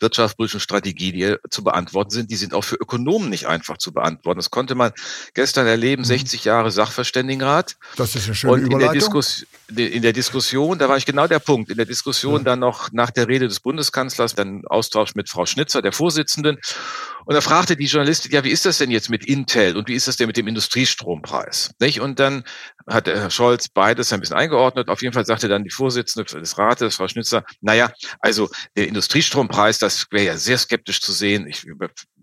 wirtschaftspolitischen 0.00 0.60
Strategie, 0.60 1.12
die 1.12 1.36
zu 1.50 1.64
beantworten 1.64 2.10
sind, 2.10 2.30
die 2.30 2.36
sind 2.36 2.54
auch 2.54 2.64
für 2.64 2.76
Ökonomen 2.76 3.30
nicht 3.30 3.46
einfach 3.46 3.78
zu 3.78 3.92
beantworten. 3.92 4.38
Das 4.38 4.50
konnte 4.50 4.74
man 4.74 4.92
gestern 5.34 5.66
erleben, 5.66 6.04
60 6.04 6.44
mhm. 6.44 6.48
Jahre 6.48 6.70
Sachverständigenrat. 6.70 7.76
Das 7.96 8.14
ist 8.14 8.26
eine 8.26 8.34
schöne 8.34 8.52
Und 8.52 8.72
in 8.72 8.78
der, 8.78 8.92
Diskus 8.92 9.46
in 9.74 10.02
der 10.02 10.12
Diskussion, 10.12 10.78
da 10.78 10.88
war 10.88 10.96
ich 10.96 11.06
genau 11.06 11.26
der 11.26 11.38
Punkt, 11.38 11.70
in 11.70 11.76
der 11.76 11.86
Diskussion 11.86 12.38
ja. 12.38 12.44
dann 12.44 12.60
noch 12.60 12.92
nach 12.92 13.10
der 13.10 13.28
Rede 13.28 13.48
des 13.48 13.60
Bundeskanzlers, 13.60 14.34
dann 14.34 14.62
Austausch 14.66 15.14
mit 15.14 15.28
Frau 15.28 15.46
Schnitzer, 15.46 15.82
der 15.82 15.92
Vorsitzenden. 15.92 16.58
Und 17.24 17.34
da 17.34 17.40
fragte 17.40 17.76
die 17.76 17.86
Journalistin, 17.86 18.32
ja, 18.32 18.44
wie 18.44 18.50
ist 18.50 18.64
das 18.64 18.78
denn 18.78 18.90
jetzt 18.90 19.10
mit 19.10 19.24
Intel 19.24 19.76
und 19.76 19.88
wie 19.88 19.94
ist 19.94 20.08
das 20.08 20.16
denn 20.16 20.26
mit 20.26 20.36
dem 20.36 20.48
Industriestrompreis? 20.48 21.72
Nicht? 21.80 22.00
Und 22.00 22.18
dann 22.18 22.44
hat 22.88 23.06
Herr 23.06 23.30
Scholz 23.30 23.68
beides 23.68 24.12
ein 24.12 24.20
bisschen 24.20 24.36
eingeordnet. 24.36 24.88
Auf 24.88 25.02
jeden 25.02 25.14
Fall 25.14 25.26
sagte 25.26 25.48
dann 25.48 25.64
die 25.64 25.70
Vorsitzende 25.70 26.24
des 26.24 26.58
Rates, 26.58 26.96
Frau 26.96 27.08
Schnitzer, 27.08 27.44
naja, 27.60 27.90
also 28.20 28.48
der 28.76 28.88
Industriestrompreis, 28.88 29.78
das 29.78 30.06
wäre 30.10 30.26
ja 30.26 30.36
sehr 30.36 30.58
skeptisch 30.58 31.00
zu 31.00 31.12
sehen. 31.12 31.46
Ich 31.46 31.64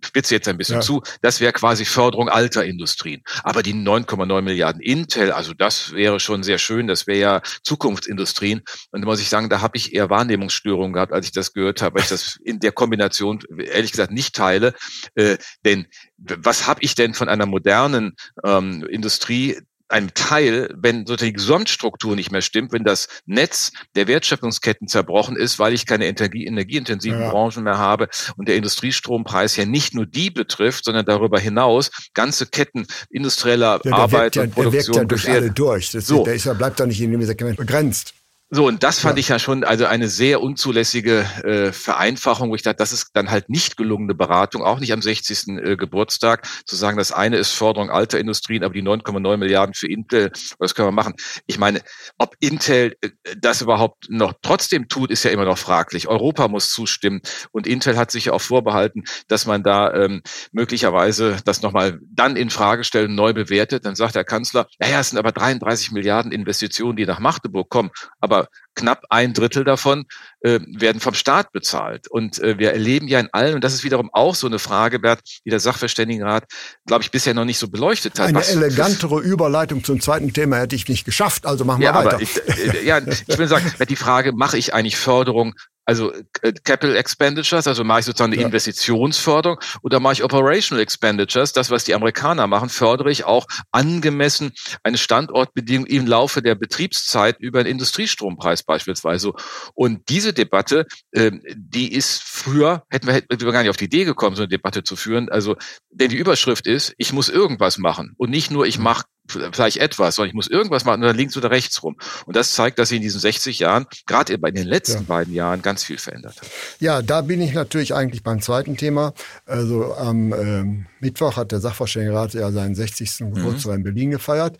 spitze 0.03 0.35
jetzt 0.35 0.47
ein 0.47 0.57
bisschen 0.57 0.75
ja. 0.75 0.81
zu, 0.81 1.01
das 1.21 1.39
wäre 1.39 1.53
quasi 1.53 1.85
Förderung 1.85 2.29
alter 2.29 2.65
Industrien. 2.65 3.21
Aber 3.43 3.63
die 3.63 3.73
9,9 3.73 4.41
Milliarden 4.41 4.81
Intel, 4.81 5.31
also 5.31 5.53
das 5.53 5.93
wäre 5.93 6.19
schon 6.19 6.43
sehr 6.43 6.57
schön, 6.57 6.87
das 6.87 7.07
wäre 7.07 7.19
ja 7.19 7.41
Zukunftsindustrien. 7.63 8.61
Und 8.91 9.01
da 9.01 9.05
muss 9.05 9.21
ich 9.21 9.29
sagen, 9.29 9.49
da 9.49 9.61
habe 9.61 9.77
ich 9.77 9.93
eher 9.93 10.09
Wahrnehmungsstörungen 10.09 10.93
gehabt, 10.93 11.13
als 11.13 11.25
ich 11.25 11.31
das 11.31 11.53
gehört 11.53 11.81
habe, 11.81 11.95
weil 11.95 12.03
ich 12.03 12.09
das 12.09 12.37
in 12.43 12.59
der 12.59 12.71
Kombination 12.71 13.39
ehrlich 13.57 13.91
gesagt 13.91 14.11
nicht 14.11 14.35
teile. 14.35 14.73
Äh, 15.15 15.37
denn 15.63 15.87
was 16.17 16.67
habe 16.67 16.81
ich 16.81 16.95
denn 16.95 17.13
von 17.13 17.29
einer 17.29 17.45
modernen 17.45 18.15
ähm, 18.43 18.85
Industrie, 18.89 19.59
einem 19.95 20.13
Teil, 20.13 20.69
wenn 20.75 21.05
sozusagen 21.05 21.31
die 21.31 21.37
Gesamtstruktur 21.37 22.15
nicht 22.17 22.29
mehr 22.29 22.41
stimmt, 22.41 22.73
wenn 22.73 22.83
das 22.83 23.07
Netz 23.25 23.71
der 23.95 24.07
Wertschöpfungsketten 24.07 24.89
zerbrochen 24.89 25.37
ist, 25.37 25.57
weil 25.57 25.73
ich 25.73 25.85
keine 25.85 26.05
Energie, 26.05 26.45
energieintensiven 26.45 27.21
ja. 27.21 27.29
Branchen 27.29 27.63
mehr 27.63 27.77
habe 27.77 28.09
und 28.35 28.49
der 28.49 28.57
Industriestrompreis 28.57 29.55
ja 29.55 29.65
nicht 29.65 29.93
nur 29.93 30.05
die 30.05 30.29
betrifft, 30.29 30.83
sondern 30.83 31.05
darüber 31.05 31.39
hinaus 31.39 31.91
ganze 32.13 32.45
Ketten 32.45 32.85
industrieller 33.09 33.79
ja, 33.85 33.93
Arbeit 33.93 34.35
und 34.35 34.53
Produktion. 34.53 35.07
Der 35.07 35.17
wirkt 35.17 35.23
ja 35.23 35.29
durch 35.29 35.29
alle 35.29 35.51
durch. 35.51 35.91
Das, 35.91 36.07
so. 36.07 36.25
Der 36.25 36.35
ist, 36.35 36.57
bleibt 36.57 36.79
doch 36.79 36.85
nicht 36.85 36.99
in 36.99 37.11
dem 37.11 37.21
Segment 37.23 37.55
begrenzt. 37.55 38.13
So, 38.51 38.67
und 38.67 38.83
das 38.83 38.99
fand 38.99 39.17
ja. 39.17 39.21
ich 39.21 39.29
ja 39.29 39.39
schon 39.39 39.63
also 39.63 39.85
eine 39.85 40.07
sehr 40.07 40.39
unzulässige 40.39 41.25
äh, 41.43 41.71
Vereinfachung, 41.71 42.51
wo 42.51 42.55
ich 42.55 42.61
dachte, 42.61 42.77
das 42.77 42.93
ist 42.93 43.09
dann 43.13 43.31
halt 43.31 43.49
nicht 43.49 43.75
gelungene 43.75 44.13
Beratung, 44.13 44.61
auch 44.61 44.79
nicht 44.79 44.93
am 44.93 45.01
60. 45.01 45.47
Äh, 45.47 45.75
Geburtstag, 45.75 46.47
zu 46.63 46.75
sagen, 46.75 46.95
das 46.95 47.11
eine 47.11 47.37
ist 47.37 47.53
Förderung 47.53 47.89
alter 47.89 48.19
Industrien, 48.19 48.63
aber 48.63 48.75
die 48.75 48.83
9,9 48.83 49.37
Milliarden 49.37 49.73
für 49.73 49.87
Intel, 49.87 50.31
was 50.59 50.75
können 50.75 50.87
wir 50.87 50.91
machen? 50.91 51.15
Ich 51.47 51.57
meine, 51.57 51.81
ob 52.19 52.35
Intel 52.39 52.95
äh, 53.01 53.09
das 53.35 53.63
überhaupt 53.63 54.11
noch 54.11 54.33
trotzdem 54.43 54.89
tut, 54.89 55.09
ist 55.09 55.23
ja 55.23 55.31
immer 55.31 55.45
noch 55.45 55.57
fraglich. 55.57 56.07
Europa 56.07 56.47
muss 56.47 56.69
zustimmen 56.69 57.21
und 57.51 57.65
Intel 57.65 57.97
hat 57.97 58.11
sich 58.11 58.25
ja 58.25 58.33
auch 58.33 58.41
vorbehalten, 58.41 59.05
dass 59.27 59.47
man 59.47 59.63
da 59.63 59.91
ähm, 59.91 60.21
möglicherweise 60.51 61.37
das 61.45 61.63
nochmal 61.63 61.99
dann 62.11 62.35
in 62.35 62.51
Frage 62.51 62.83
stellt 62.83 63.09
und 63.09 63.15
neu 63.15 63.33
bewertet. 63.33 63.85
Dann 63.85 63.95
sagt 63.95 64.13
der 64.13 64.23
Kanzler, 64.23 64.67
naja, 64.77 64.99
es 64.99 65.09
sind 65.09 65.17
aber 65.17 65.31
33 65.31 65.91
Milliarden 65.91 66.31
Investitionen, 66.31 66.95
die 66.95 67.07
nach 67.07 67.19
Magdeburg 67.19 67.69
kommen, 67.69 67.89
aber 68.19 68.44
aber 68.45 68.49
knapp 68.75 69.05
ein 69.09 69.33
Drittel 69.33 69.63
davon 69.63 70.05
äh, 70.41 70.59
werden 70.67 70.99
vom 70.99 71.13
Staat 71.13 71.51
bezahlt. 71.51 72.07
Und 72.09 72.39
äh, 72.39 72.57
wir 72.57 72.73
erleben 72.73 73.07
ja 73.07 73.19
in 73.19 73.29
allen, 73.31 73.55
und 73.55 73.63
das 73.63 73.73
ist 73.73 73.83
wiederum 73.83 74.09
auch 74.11 74.35
so 74.35 74.47
eine 74.47 74.59
Frage, 74.59 74.99
Bert, 74.99 75.21
die 75.45 75.49
der 75.49 75.59
Sachverständigenrat, 75.59 76.45
glaube 76.85 77.03
ich, 77.03 77.11
bisher 77.11 77.33
noch 77.33 77.45
nicht 77.45 77.57
so 77.57 77.69
beleuchtet 77.69 78.19
hat. 78.19 78.27
Eine 78.27 78.39
Was, 78.39 78.49
elegantere 78.49 79.21
Überleitung 79.21 79.83
zum 79.83 80.01
zweiten 80.01 80.33
Thema 80.33 80.57
hätte 80.57 80.75
ich 80.75 80.87
nicht 80.87 81.05
geschafft, 81.05 81.45
also 81.45 81.63
machen 81.65 81.79
wir 81.79 81.87
ja, 81.87 81.95
weiter. 81.95 82.15
Aber 82.15 82.21
ich, 82.21 82.37
äh, 82.47 82.85
ja, 82.85 82.99
ich 82.99 83.37
will 83.37 83.47
sagen, 83.47 83.71
die 83.87 83.95
Frage, 83.95 84.33
mache 84.33 84.57
ich 84.57 84.73
eigentlich 84.73 84.97
Förderung 84.97 85.55
also 85.85 86.11
äh, 86.41 86.53
Capital 86.63 86.95
Expenditures, 86.95 87.67
also 87.67 87.83
mache 87.83 87.99
ich 87.99 88.05
sozusagen 88.05 88.33
eine 88.33 88.41
ja. 88.41 88.47
Investitionsförderung 88.47 89.59
oder 89.83 89.99
mache 89.99 90.13
ich 90.13 90.23
Operational 90.23 90.81
Expenditures, 90.81 91.53
das, 91.53 91.69
was 91.69 91.83
die 91.83 91.93
Amerikaner 91.93 92.47
machen, 92.47 92.69
fördere 92.69 93.11
ich 93.11 93.23
auch 93.23 93.45
angemessen 93.71 94.51
eine 94.83 94.97
Standortbedingung 94.97 95.85
im 95.85 96.07
Laufe 96.07 96.41
der 96.41 96.55
Betriebszeit 96.55 97.39
über 97.39 97.59
einen 97.59 97.69
Industriestrompreis 97.69 98.63
beispielsweise. 98.63 99.33
Und 99.73 100.09
diese 100.09 100.33
Debatte, 100.33 100.85
äh, 101.11 101.31
die 101.55 101.93
ist 101.93 102.21
früher, 102.23 102.83
hätten 102.89 103.07
wir, 103.07 103.13
hätten 103.13 103.41
wir 103.41 103.51
gar 103.51 103.61
nicht 103.61 103.69
auf 103.69 103.77
die 103.77 103.85
Idee 103.85 104.05
gekommen, 104.05 104.35
so 104.35 104.43
eine 104.43 104.49
Debatte 104.49 104.83
zu 104.83 104.95
führen. 104.95 105.29
Also, 105.29 105.55
denn 105.91 106.09
die 106.09 106.17
Überschrift 106.17 106.67
ist, 106.67 106.93
ich 106.97 107.13
muss 107.13 107.29
irgendwas 107.29 107.77
machen 107.77 108.13
und 108.17 108.29
nicht 108.29 108.51
nur, 108.51 108.65
ich 108.65 108.77
mhm. 108.77 108.85
mache 108.85 109.03
vielleicht 109.27 109.77
etwas, 109.77 110.15
sondern 110.15 110.29
ich 110.29 110.35
muss 110.35 110.47
irgendwas 110.47 110.85
machen 110.85 111.01
dann 111.01 111.15
links 111.15 111.35
oder 111.37 111.51
rechts 111.51 111.81
rum. 111.83 111.97
Und 112.25 112.35
das 112.35 112.53
zeigt, 112.53 112.79
dass 112.79 112.89
sie 112.89 112.97
in 112.97 113.01
diesen 113.01 113.19
60 113.19 113.59
Jahren, 113.59 113.85
gerade 114.05 114.37
bei 114.37 114.51
den 114.51 114.67
letzten 114.67 115.03
ja. 115.03 115.07
beiden 115.07 115.33
Jahren, 115.33 115.61
ganz 115.61 115.83
viel 115.83 115.97
verändert 115.97 116.41
hat. 116.41 116.49
Ja, 116.79 117.01
da 117.01 117.21
bin 117.21 117.41
ich 117.41 117.53
natürlich 117.53 117.93
eigentlich 117.93 118.23
beim 118.23 118.41
zweiten 118.41 118.77
Thema. 118.77 119.13
Also 119.45 119.95
am 119.95 120.33
ähm, 120.33 120.85
Mittwoch 120.99 121.37
hat 121.37 121.51
der 121.51 121.59
Sachverständigenrat 121.59 122.33
ja 122.33 122.51
seinen 122.51 122.75
60. 122.75 123.19
Mhm. 123.19 123.33
Geburtstag 123.33 123.75
in 123.75 123.83
Berlin 123.83 124.11
gefeiert. 124.11 124.57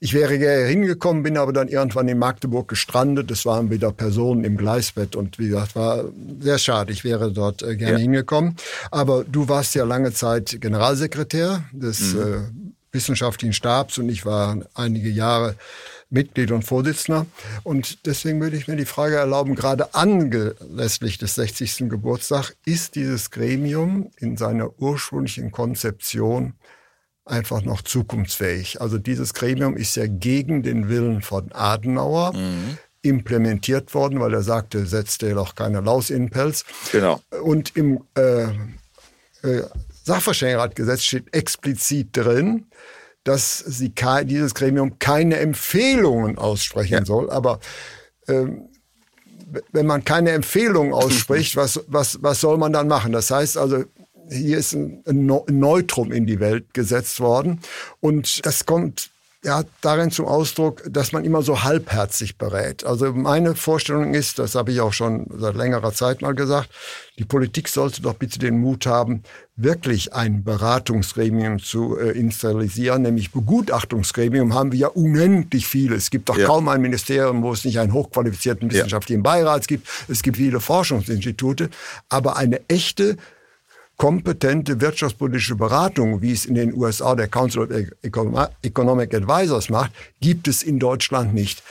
Ich 0.00 0.12
wäre 0.12 0.38
gerne 0.38 0.66
hingekommen, 0.66 1.22
bin 1.22 1.38
aber 1.38 1.52
dann 1.52 1.68
irgendwann 1.68 2.08
in 2.08 2.18
Magdeburg 2.18 2.68
gestrandet. 2.68 3.30
Es 3.30 3.46
waren 3.46 3.70
wieder 3.70 3.90
Personen 3.92 4.44
im 4.44 4.56
Gleisbett 4.56 5.16
und 5.16 5.38
wie 5.38 5.48
gesagt, 5.48 5.76
war 5.76 6.04
sehr 6.40 6.58
schade. 6.58 6.92
Ich 6.92 7.04
wäre 7.04 7.32
dort 7.32 7.62
äh, 7.62 7.76
gerne 7.76 7.92
ja. 7.92 7.98
hingekommen. 7.98 8.56
Aber 8.90 9.24
du 9.24 9.48
warst 9.48 9.74
ja 9.74 9.84
lange 9.84 10.12
Zeit 10.12 10.58
Generalsekretär 10.60 11.64
des 11.72 12.14
mhm. 12.14 12.20
äh, 12.20 12.63
wissenschaftlichen 12.94 13.52
Stabs 13.52 13.98
und 13.98 14.08
ich 14.08 14.24
war 14.24 14.58
einige 14.74 15.10
Jahre 15.10 15.56
Mitglied 16.10 16.52
und 16.52 16.62
Vorsitzender. 16.62 17.26
Und 17.64 18.06
deswegen 18.06 18.40
würde 18.40 18.56
ich 18.56 18.68
mir 18.68 18.76
die 18.76 18.84
Frage 18.84 19.16
erlauben, 19.16 19.54
gerade 19.54 19.94
anlässlich 19.94 21.18
des 21.18 21.34
60. 21.34 21.88
Geburtstags, 21.90 22.56
ist 22.64 22.94
dieses 22.94 23.30
Gremium 23.30 24.10
in 24.18 24.36
seiner 24.36 24.78
ursprünglichen 24.80 25.50
Konzeption 25.50 26.54
einfach 27.24 27.62
noch 27.62 27.82
zukunftsfähig? 27.82 28.80
Also 28.80 28.98
dieses 28.98 29.34
Gremium 29.34 29.76
ist 29.76 29.96
ja 29.96 30.06
gegen 30.06 30.62
den 30.62 30.88
Willen 30.88 31.20
von 31.20 31.52
Adenauer. 31.52 32.32
Mhm 32.32 32.78
implementiert 33.04 33.92
worden, 33.92 34.18
weil 34.18 34.32
er 34.32 34.42
sagte, 34.42 34.86
setzt 34.86 35.22
er 35.22 35.34
doch 35.34 35.54
keine 35.54 35.80
Laus 35.80 36.08
in 36.08 36.22
den 36.22 36.30
Pelz. 36.30 36.64
Genau. 36.90 37.20
Und 37.42 37.76
im 37.76 38.02
äh, 38.16 38.44
äh, 39.42 39.62
Sachverständigenratgesetz 40.04 41.02
steht 41.02 41.34
explizit 41.34 42.08
drin, 42.12 42.66
dass 43.24 43.58
sie 43.58 43.92
dieses 44.24 44.54
Gremium 44.54 44.98
keine 44.98 45.38
Empfehlungen 45.38 46.38
aussprechen 46.38 46.92
ja. 46.92 47.04
soll. 47.04 47.30
Aber 47.30 47.58
ähm, 48.28 48.68
wenn 49.72 49.86
man 49.86 50.04
keine 50.04 50.30
Empfehlungen 50.30 50.92
ausspricht, 50.92 51.56
was, 51.56 51.80
was, 51.86 52.22
was 52.22 52.40
soll 52.40 52.58
man 52.58 52.72
dann 52.72 52.86
machen? 52.86 53.12
Das 53.12 53.30
heißt 53.30 53.56
also, 53.56 53.84
hier 54.30 54.58
ist 54.58 54.74
ein, 54.74 55.02
Neutrum 55.06 56.12
in 56.12 56.26
die 56.26 56.40
Welt 56.40 56.72
gesetzt 56.74 57.20
worden. 57.20 57.60
Und 58.00 58.44
das 58.46 58.66
kommt 58.66 59.10
ja, 59.44 59.62
darin 59.82 60.10
zum 60.10 60.26
Ausdruck, 60.26 60.82
dass 60.88 61.12
man 61.12 61.24
immer 61.24 61.42
so 61.42 61.62
halbherzig 61.62 62.38
berät. 62.38 62.84
Also 62.84 63.12
meine 63.12 63.54
Vorstellung 63.54 64.14
ist, 64.14 64.38
das 64.38 64.54
habe 64.54 64.72
ich 64.72 64.80
auch 64.80 64.94
schon 64.94 65.26
seit 65.38 65.54
längerer 65.54 65.92
Zeit 65.92 66.22
mal 66.22 66.34
gesagt, 66.34 66.70
die 67.18 67.24
Politik 67.24 67.68
sollte 67.68 68.00
doch 68.00 68.14
bitte 68.14 68.38
den 68.38 68.58
Mut 68.58 68.86
haben, 68.86 69.22
wirklich 69.54 70.14
ein 70.14 70.44
Beratungsgremium 70.44 71.58
zu 71.58 71.96
äh, 71.98 72.10
installieren, 72.12 73.02
nämlich 73.02 73.32
Begutachtungsgremium 73.32 74.54
haben 74.54 74.72
wir 74.72 74.78
ja 74.78 74.88
unendlich 74.88 75.66
viele. 75.66 75.94
Es 75.94 76.10
gibt 76.10 76.30
doch 76.30 76.38
ja. 76.38 76.46
kaum 76.46 76.68
ein 76.68 76.80
Ministerium, 76.80 77.42
wo 77.42 77.52
es 77.52 77.64
nicht 77.64 77.78
einen 77.78 77.92
hochqualifizierten 77.92 78.70
wissenschaftlichen 78.70 79.22
ja. 79.22 79.30
Beirat 79.30 79.68
gibt. 79.68 79.86
Es 80.08 80.22
gibt 80.22 80.38
viele 80.38 80.58
Forschungsinstitute, 80.58 81.68
aber 82.08 82.36
eine 82.36 82.60
echte 82.68 83.18
kompetente 83.96 84.80
wirtschaftspolitische 84.80 85.54
Beratung, 85.56 86.20
wie 86.20 86.32
es 86.32 86.44
in 86.44 86.54
den 86.54 86.74
USA 86.74 87.14
der 87.14 87.28
Council 87.28 87.62
of 87.62 87.68
Economic 88.62 89.14
Advisors 89.14 89.70
macht, 89.70 89.92
gibt 90.20 90.48
es 90.48 90.62
in 90.62 90.78
Deutschland 90.78 91.34
nicht. 91.34 91.62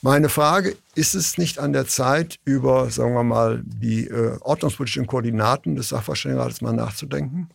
Meine 0.00 0.28
Frage, 0.28 0.76
ist 0.96 1.14
es 1.14 1.38
nicht 1.38 1.58
an 1.60 1.72
der 1.72 1.86
Zeit, 1.86 2.38
über, 2.44 2.90
sagen 2.90 3.14
wir 3.14 3.22
mal, 3.22 3.62
die 3.64 4.08
äh, 4.08 4.36
ordnungspolitischen 4.40 5.06
Koordinaten 5.06 5.76
des 5.76 5.90
Sachverständigenrates 5.90 6.60
mal 6.60 6.72
nachzudenken? 6.72 7.48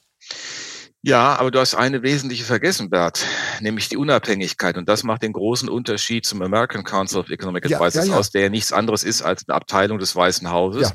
Ja, 1.02 1.36
aber 1.36 1.52
du 1.52 1.60
hast 1.60 1.76
eine 1.76 2.04
wesentliche 2.04 2.44
vergessen, 2.44 2.90
Bert, 2.90 3.26
nämlich 3.62 3.90
die 3.90 3.98
Unabhängigkeit. 3.98 4.78
Und 4.78 4.88
das 4.88 5.04
macht 5.04 5.24
den 5.24 5.34
großen 5.34 5.70
Unterschied 5.70 6.26
zum 6.26 6.42
American 6.42 6.84
Council 6.84 7.20
of 7.20 7.30
Economic 7.30 7.66
Advisors 7.66 7.96
ja, 7.96 8.04
ja, 8.04 8.12
ja. 8.12 8.18
aus, 8.18 8.32
der 8.32 8.42
ja 8.44 8.50
nichts 8.50 8.74
anderes 8.74 9.04
ist 9.04 9.22
als 9.22 9.48
eine 9.48 9.56
Abteilung 9.56 10.00
des 10.00 10.16
Weißen 10.16 10.50
Hauses. 10.50 10.94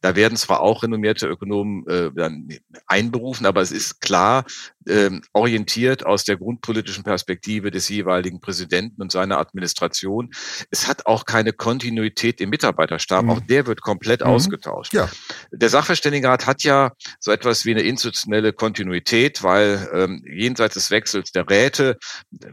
Da 0.00 0.14
werden 0.16 0.36
zwar 0.36 0.60
auch 0.60 0.82
renommierte 0.82 1.26
Ökonomen 1.26 1.86
äh, 1.88 2.10
dann 2.14 2.48
einberufen, 2.86 3.46
aber 3.46 3.60
es 3.60 3.72
ist 3.72 4.00
klar 4.00 4.44
ähm, 4.88 5.22
orientiert 5.32 6.04
aus 6.04 6.24
der 6.24 6.36
grundpolitischen 6.36 7.04
Perspektive 7.04 7.70
des 7.70 7.88
jeweiligen 7.88 8.40
Präsidenten 8.40 9.00
und 9.02 9.12
seiner 9.12 9.38
Administration. 9.38 10.30
Es 10.70 10.88
hat 10.88 11.06
auch 11.06 11.24
keine 11.24 11.52
Kontinuität 11.52 12.40
im 12.40 12.50
Mitarbeiterstab. 12.50 13.24
Mhm. 13.24 13.30
Auch 13.30 13.40
der 13.40 13.66
wird 13.66 13.80
komplett 13.80 14.20
mhm. 14.20 14.28
ausgetauscht. 14.28 14.92
Ja. 14.92 15.08
Der 15.52 15.68
Sachverständigenrat 15.68 16.46
hat 16.46 16.62
ja 16.62 16.92
so 17.20 17.30
etwas 17.30 17.64
wie 17.64 17.72
eine 17.72 17.82
institutionelle 17.82 18.52
Kontinuität, 18.52 19.42
weil 19.42 19.88
ähm, 19.92 20.24
jenseits 20.26 20.74
des 20.74 20.90
Wechsels 20.90 21.32
der 21.32 21.48
Räte, 21.48 21.98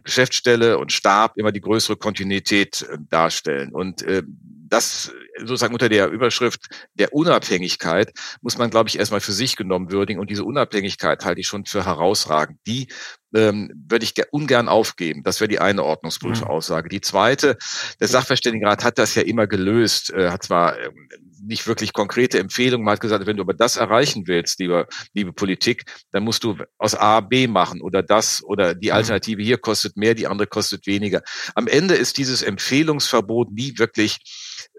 Geschäftsstelle 0.03 0.77
und 0.77 0.91
Stab 0.91 1.37
immer 1.37 1.51
die 1.51 1.61
größere 1.61 1.97
Kontinuität 1.97 2.81
äh, 2.81 2.97
darstellen. 3.09 3.71
Und 3.73 4.01
äh, 4.03 4.23
das 4.69 5.11
sozusagen 5.39 5.73
unter 5.73 5.89
der 5.89 6.09
Überschrift 6.09 6.67
der 6.93 7.13
Unabhängigkeit 7.13 8.11
muss 8.41 8.57
man, 8.57 8.69
glaube 8.69 8.89
ich, 8.89 8.99
erstmal 8.99 9.21
für 9.21 9.31
sich 9.31 9.55
genommen 9.55 9.91
würdigen. 9.91 10.19
Und 10.19 10.29
diese 10.29 10.43
Unabhängigkeit 10.43 11.25
halte 11.25 11.41
ich 11.41 11.47
schon 11.47 11.65
für 11.65 11.85
herausragend. 11.85 12.59
Die 12.67 12.87
ähm, 13.35 13.71
würde 13.87 14.05
ich 14.05 14.13
ungern 14.31 14.67
aufgeben. 14.67 15.23
Das 15.23 15.39
wäre 15.39 15.47
die 15.47 15.59
eine 15.59 15.83
ordnungspolitische 15.83 16.45
mhm. 16.45 16.51
Aussage. 16.51 16.89
Die 16.89 17.01
zweite, 17.01 17.57
der 17.99 18.07
Sachverständigenrat 18.07 18.83
hat 18.83 18.97
das 18.97 19.15
ja 19.15 19.21
immer 19.21 19.47
gelöst, 19.47 20.11
äh, 20.11 20.29
hat 20.29 20.43
zwar 20.43 20.79
ähm, 20.79 21.09
nicht 21.41 21.67
wirklich 21.67 21.93
konkrete 21.93 22.39
Empfehlungen, 22.39 22.85
man 22.85 22.93
hat 22.93 23.01
gesagt, 23.01 23.25
wenn 23.25 23.37
du 23.37 23.43
aber 23.43 23.53
das 23.53 23.77
erreichen 23.77 24.27
willst, 24.27 24.59
liebe, 24.59 24.87
liebe 25.13 25.31
Politik, 25.31 25.83
dann 26.11 26.23
musst 26.23 26.43
du 26.43 26.57
aus 26.77 26.95
A 26.95 27.21
B 27.21 27.47
machen 27.47 27.81
oder 27.81 28.03
das 28.03 28.43
oder 28.43 28.75
die 28.75 28.87
mhm. 28.87 28.93
Alternative 28.93 29.41
hier 29.41 29.57
kostet 29.57 29.95
mehr, 29.95 30.15
die 30.15 30.27
andere 30.27 30.47
kostet 30.47 30.85
weniger. 30.87 31.21
Am 31.55 31.67
Ende 31.67 31.95
ist 31.95 32.17
dieses 32.17 32.41
Empfehlungsverbot 32.41 33.51
nie 33.51 33.77
wirklich 33.77 34.17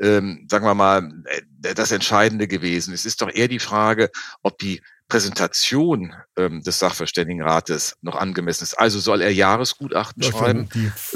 ähm, 0.01 0.47
sagen 0.51 0.65
wir 0.65 0.75
mal, 0.75 1.11
äh, 1.25 1.75
das 1.75 1.93
Entscheidende 1.93 2.49
gewesen. 2.49 2.95
Es 2.95 3.05
ist 3.05 3.23
doch 3.23 3.31
eher 3.33 3.49
die 3.49 3.59
Frage, 3.59 4.11
ob 4.43 4.59
die 4.59 4.81
Präsentation 5.11 6.15
ähm, 6.37 6.63
des 6.63 6.79
Sachverständigenrates 6.79 7.97
noch 8.01 8.17
angemessen 8.17 8.65
ist. 8.65 8.75
Also 8.75 9.01
soll 9.01 9.21
er 9.21 9.33
Jahresgutachten 9.33 10.23
schreiben 10.23 10.69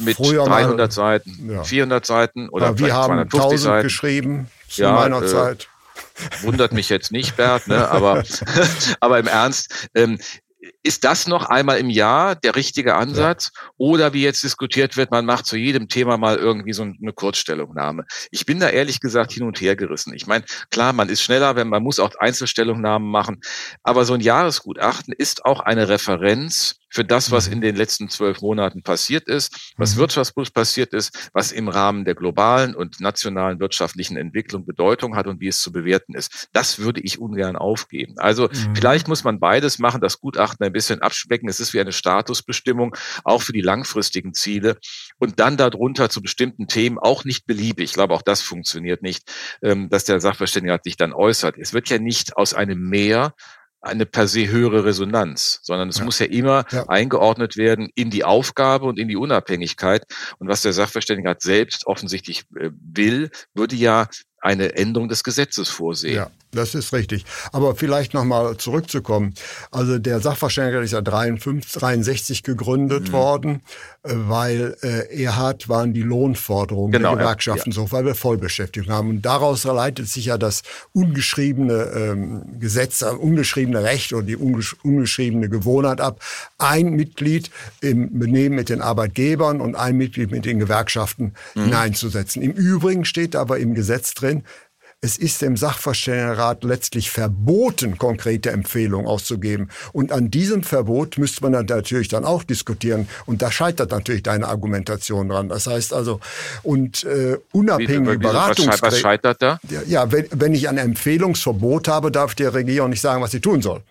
mit 0.03 0.19
300 0.19 0.77
mal, 0.77 0.91
Seiten, 0.91 1.51
ja. 1.51 1.65
400 1.65 2.05
Seiten 2.05 2.49
oder 2.51 2.67
ja, 2.67 2.79
wir 2.79 2.95
haben 2.95 3.19
1000 3.19 3.61
Seiten. 3.61 3.83
geschrieben 3.85 4.51
zu 4.69 4.83
ja, 4.83 4.93
meiner 4.93 5.23
äh, 5.23 5.27
Zeit. 5.27 5.69
Wundert 6.43 6.73
mich 6.73 6.89
jetzt 6.89 7.13
nicht, 7.13 7.37
Bert, 7.37 7.69
ne? 7.69 7.89
aber, 7.89 8.25
aber 9.01 9.19
im 9.19 9.27
Ernst, 9.27 9.89
ähm, 9.95 10.19
ist 10.85 11.03
das 11.03 11.27
noch 11.27 11.47
einmal 11.47 11.79
im 11.79 11.89
Jahr 11.89 12.37
der 12.37 12.55
richtige 12.57 12.95
Ansatz? 12.95 13.51
Ja. 13.55 13.63
Oder 13.79 14.13
wie 14.13 14.23
jetzt 14.23 14.45
diskutiert 14.45 14.97
wird, 14.97 15.11
man 15.11 15.25
macht 15.25 15.47
zu 15.47 15.57
jedem 15.57 15.89
Thema 15.89 16.19
mal 16.19 16.37
irgendwie 16.37 16.75
so 16.75 16.83
eine 16.83 17.13
Kurzstellungnahme. 17.13 18.05
Ich 18.31 18.45
bin 18.45 18.61
da 18.61 18.69
ehrlich 18.69 19.01
gesagt 19.01 19.33
hin 19.33 19.45
und 19.45 19.61
her 19.61 19.77
gerissen. 19.77 20.13
Ich 20.15 20.27
meine, 20.27 20.45
klar, 20.71 20.93
man 20.93 21.09
ist 21.09 21.23
schneller, 21.23 21.57
wenn 21.57 21.69
man 21.69 21.83
muss 21.83 21.99
auch 21.99 22.15
Einzelstellungnahmen 22.19 23.11
machen. 23.11 23.41
Aber 23.83 24.05
so 24.05 24.13
ein 24.13 24.21
Jahresgutachten 24.21 25.15
ist 25.17 25.47
auch 25.47 25.61
eine 25.61 25.89
Referenz 25.89 26.77
für 26.95 27.05
das, 27.05 27.33
was 27.33 27.49
mhm. 27.49 27.55
in 27.55 27.61
den 27.61 27.77
letzten 27.77 28.09
zwölf 28.09 28.41
Monaten 28.41 28.85
passiert 28.85 29.27
ist, 29.27 29.75
was 29.77 29.97
mhm. 29.97 30.01
wirtschaftspolitisch 30.01 30.53
passiert 30.53 30.93
ist, 30.95 31.31
was 31.33 31.51
im 31.51 31.69
Rahmen 31.69 32.05
der 32.05 32.15
globalen 32.15 32.77
und 32.77 33.01
nationalen 33.01 33.59
wirtschaftlichen 33.59 34.17
Entwicklung 34.17 34.65
Bedeutung 34.65 35.17
hat 35.17 35.27
und 35.27 35.41
wie 35.41 35.49
es 35.49 35.61
zu 35.61 35.73
bewerten 35.73 36.15
ist. 36.15 36.49
Das 36.53 36.79
würde 36.79 37.01
ich 37.01 37.19
ungern 37.19 37.57
aufgeben. 37.57 38.15
Also 38.19 38.45
mhm. 38.45 38.77
vielleicht 38.77 39.09
muss 39.09 39.25
man 39.25 39.41
beides 39.41 39.81
machen, 39.81 40.01
das 40.01 40.21
Gutachten 40.21 40.65
bisschen 40.75 41.01
abspecken. 41.01 41.49
Es 41.49 41.61
ist 41.61 41.73
wie 41.73 41.81
eine 41.81 41.93
Statusbestimmung, 41.93 42.95
auch 43.25 43.41
für 43.41 43.55
die 43.55 43.63
langfristigen 43.63 44.35
Ziele 44.35 44.77
und 45.19 45.41
dann 45.41 45.57
darunter 45.57 46.11
zu 46.11 46.21
bestimmten 46.21 46.67
Themen 46.67 46.99
auch 46.99 47.25
nicht 47.25 47.47
beliebig. 47.47 47.85
Ich 47.85 47.93
glaube, 47.95 48.13
auch 48.13 48.23
das 48.23 48.43
funktioniert 48.43 49.01
nicht, 49.01 49.23
ähm, 49.63 49.89
dass 49.89 50.05
der 50.05 50.21
Sachverständige 50.21 50.79
sich 50.85 50.99
dann 50.99 51.15
äußert. 51.15 51.57
Es 51.59 51.73
wird 51.73 51.89
ja 51.89 51.99
nicht 51.99 52.37
aus 52.37 52.53
einem 52.53 52.91
Mehr 52.91 53.35
eine 53.85 54.07
per 54.07 54.27
se 54.27 54.49
höhere 54.49 54.85
Resonanz, 54.85 55.61
sondern 55.63 55.89
es 55.89 55.99
ja. 55.99 56.05
muss 56.05 56.19
ja 56.19 56.27
immer 56.27 56.65
ja. 56.71 56.89
eingeordnet 56.89 57.57
werden 57.57 57.91
in 57.95 58.11
die 58.11 58.25
Aufgabe 58.25 58.87
und 58.87 58.99
in 58.99 59.09
die 59.09 59.17
Unabhängigkeit. 59.17 60.05
Und 60.39 60.49
was 60.49 60.63
der 60.63 60.73
Sachverständige 60.73 61.37
selbst 61.39 61.87
offensichtlich 61.87 62.45
äh, 62.57 62.71
will, 62.73 63.31
würde 63.53 63.77
ja 63.77 64.09
eine 64.41 64.75
Änderung 64.77 65.09
des 65.09 65.25
Gesetzes 65.25 65.69
vorsehen. 65.69 66.17
Ja, 66.17 66.31
das 66.55 66.75
ist 66.75 66.93
richtig. 66.93 67.25
Aber 67.53 67.75
vielleicht 67.75 68.15
nochmal 68.15 68.57
zurückzukommen. 68.57 69.35
Also 69.71 69.99
der 69.99 70.21
Sachverständiger 70.21 70.81
ist 70.83 70.93
ja 70.93 71.01
53, 71.01 71.73
63 71.73 72.43
gegründet 72.43 73.09
mhm. 73.09 73.13
worden, 73.13 73.63
äh, 74.03 74.13
weil 74.15 74.77
äh, 74.83 75.23
Erhard 75.23 75.69
waren 75.69 75.93
die 75.93 76.03
Lohnforderungen 76.03 76.93
genau, 76.93 77.11
der 77.11 77.19
Gewerkschaften 77.19 77.71
ja. 77.71 77.75
so, 77.75 77.93
weil 77.93 78.05
wir 78.05 78.15
Vollbeschäftigung 78.15 78.93
haben. 78.93 79.11
Und 79.11 79.23
daraus 79.23 79.65
leitet 79.65 80.09
sich 80.09 80.27
ja 80.27 80.39
das 80.39 80.63
ungeschriebene 80.93 81.93
ähm, 81.95 82.59
Gesetz, 82.61 83.03
äh, 83.03 83.07
ungeschriebene 83.07 83.83
Recht 83.83 84.13
oder 84.13 84.25
die 84.25 84.37
ungesch 84.37 84.77
ungeschriebene 84.83 85.49
Gewohnheit 85.49 86.01
ab. 86.01 86.21
Ein 86.59 86.91
Mitglied 86.91 87.51
im 87.81 88.19
Benehmen 88.19 88.57
mit 88.57 88.69
den 88.69 88.81
Arbeitgebern 88.81 89.61
und 89.61 89.75
ein 89.75 89.97
Mitglied 89.97 90.31
mit 90.31 90.45
den 90.45 90.59
Gewerkschaften 90.59 91.35
mhm. 91.55 91.65
hineinzusetzen. 91.65 92.43
Im 92.43 92.53
Übrigen 92.53 93.05
steht 93.05 93.37
aber 93.37 93.59
im 93.59 93.75
Gesetz 93.75 94.15
drin. 94.15 94.45
Es 95.05 95.19
ist 95.19 95.43
dem 95.43 95.59
Sachverständigenrat 95.59 96.65
letztlich 96.65 97.11
verboten, 97.11 97.99
konkrete 97.99 98.51
Empfehlungen 98.53 99.07
auszugeben. 99.07 99.69
Und 99.93 100.13
an 100.13 100.31
diesem 100.31 100.63
Verbot 100.63 101.19
müsste 101.19 101.43
man 101.43 101.53
dann 101.53 101.67
natürlich 101.67 102.09
dann 102.09 102.25
auch 102.25 102.43
diskutieren. 102.43 103.07
Und 103.27 103.43
da 103.43 103.51
scheitert 103.51 103.91
natürlich 103.91 104.23
deine 104.23 104.49
Argumentation 104.49 105.29
dran. 105.29 105.51
Das 105.51 105.67
heißt 105.67 105.93
also, 105.93 106.21
und 106.63 107.05
äh, 107.05 107.37
unabhängige 107.53 108.19
Beratungs... 108.19 108.81
Was 108.81 108.99
scheitert 108.99 109.43
da? 109.43 109.61
Ja, 109.87 110.11
wenn, 110.11 110.27
wenn 110.31 110.55
ich 110.55 110.71
ein 110.71 110.79
Empfehlungsverbot 110.79 111.87
habe, 111.87 112.11
darf 112.11 112.35
die 112.35 112.45
Regierung 112.45 112.89
nicht 112.89 113.03
sagen, 113.03 113.21
was 113.21 113.33
sie 113.33 113.41
tun 113.41 113.61
soll. 113.61 113.83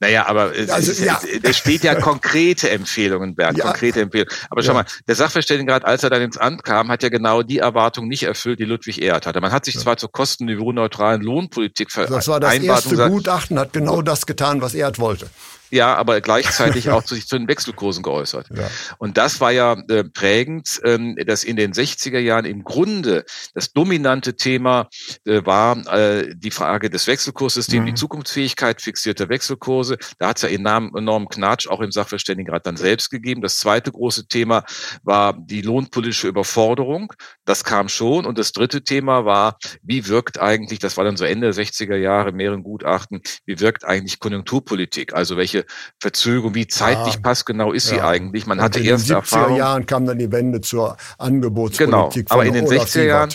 Naja, 0.00 0.26
aber 0.26 0.52
also, 0.68 0.92
es, 0.92 1.00
ja. 1.00 1.20
es 1.42 1.56
steht 1.56 1.84
ja 1.84 1.94
konkrete 1.94 2.70
Empfehlungen, 2.70 3.34
Bernd, 3.34 3.58
ja. 3.58 3.64
konkrete 3.64 4.00
Empfehlungen. 4.00 4.32
Aber 4.50 4.62
schau 4.62 4.72
ja. 4.72 4.82
mal, 4.82 4.86
der 5.06 5.14
Sachverständigenrat, 5.14 5.84
als 5.84 6.02
er 6.02 6.10
dann 6.10 6.22
ins 6.22 6.36
Amt 6.36 6.64
kam, 6.64 6.88
hat 6.88 7.02
ja 7.02 7.08
genau 7.08 7.42
die 7.42 7.58
Erwartung 7.58 8.08
nicht 8.08 8.24
erfüllt, 8.24 8.58
die 8.58 8.64
Ludwig 8.64 9.00
Erhard 9.02 9.26
hatte. 9.26 9.40
Man 9.40 9.52
hat 9.52 9.64
sich 9.64 9.78
zwar 9.78 9.96
zur 9.96 10.12
kostenniveau-neutralen 10.12 11.22
Lohnpolitik 11.22 11.90
vereinbart. 11.90 12.18
Das 12.18 12.28
war 12.28 12.40
das 12.40 12.58
erste 12.58 12.96
Gutachten, 13.08 13.58
hat 13.58 13.72
genau 13.72 14.02
das 14.02 14.26
getan, 14.26 14.60
was 14.60 14.74
Erhard 14.74 14.98
wollte 14.98 15.30
ja, 15.72 15.94
aber 15.94 16.20
gleichzeitig 16.20 16.90
auch 16.90 17.02
zu, 17.02 17.16
zu 17.16 17.38
den 17.38 17.48
Wechselkursen 17.48 18.02
geäußert. 18.02 18.48
Ja. 18.54 18.70
Und 18.98 19.16
das 19.16 19.40
war 19.40 19.52
ja 19.52 19.72
äh, 19.88 20.04
prägend, 20.04 20.80
ähm, 20.84 21.16
dass 21.26 21.44
in 21.44 21.56
den 21.56 21.72
60er 21.72 22.18
Jahren 22.18 22.44
im 22.44 22.62
Grunde 22.62 23.24
das 23.54 23.72
dominante 23.72 24.36
Thema 24.36 24.88
äh, 25.24 25.44
war 25.46 25.78
äh, 25.86 26.34
die 26.36 26.50
Frage 26.50 26.90
des 26.90 27.06
Wechselkurssystems, 27.06 27.82
mhm. 27.82 27.86
die 27.86 27.94
Zukunftsfähigkeit 27.94 28.82
fixierter 28.82 29.30
Wechselkurse. 29.30 29.96
Da 30.18 30.28
hat 30.28 30.36
es 30.36 30.42
ja 30.42 30.50
enorm, 30.50 30.94
enorm 30.94 31.28
Knatsch 31.28 31.66
auch 31.68 31.80
im 31.80 31.90
Sachverständigenrat 31.90 32.66
dann 32.66 32.76
selbst 32.76 33.10
gegeben. 33.10 33.40
Das 33.40 33.56
zweite 33.56 33.90
große 33.90 34.26
Thema 34.28 34.64
war 35.02 35.32
die 35.32 35.62
lohnpolitische 35.62 36.28
Überforderung. 36.28 37.14
Das 37.46 37.64
kam 37.64 37.88
schon. 37.88 38.26
Und 38.26 38.36
das 38.36 38.52
dritte 38.52 38.84
Thema 38.84 39.24
war, 39.24 39.56
wie 39.82 40.06
wirkt 40.06 40.38
eigentlich, 40.38 40.80
das 40.80 40.98
war 40.98 41.04
dann 41.04 41.16
so 41.16 41.24
Ende 41.24 41.50
der 41.50 41.64
60er 41.64 41.96
Jahre, 41.96 42.32
mehreren 42.32 42.62
Gutachten, 42.62 43.22
wie 43.46 43.58
wirkt 43.58 43.86
eigentlich 43.86 44.18
Konjunkturpolitik? 44.18 45.14
Also 45.14 45.38
welche 45.38 45.61
Verzögerung, 45.98 46.54
wie 46.54 46.66
zeitlich 46.66 47.14
ja, 47.14 47.20
passgenau 47.20 47.72
ist 47.72 47.90
ja. 47.90 47.96
sie 47.96 48.00
eigentlich? 48.02 48.46
Man 48.46 48.60
hatte 48.60 48.80
erste 48.80 49.14
Erfahrung. 49.14 49.50
In 49.50 49.54
den 49.54 49.54
70er 49.54 49.58
Jahren 49.58 49.86
kam 49.86 50.06
dann 50.06 50.18
die 50.18 50.30
Wende 50.32 50.60
zur 50.60 50.96
Angebotspolitik. 51.18 52.28
Genau, 52.28 52.34
aber 52.34 52.44
in 52.44 52.54
den 52.54 52.66
60er 52.66 53.04
Jahren 53.04 53.30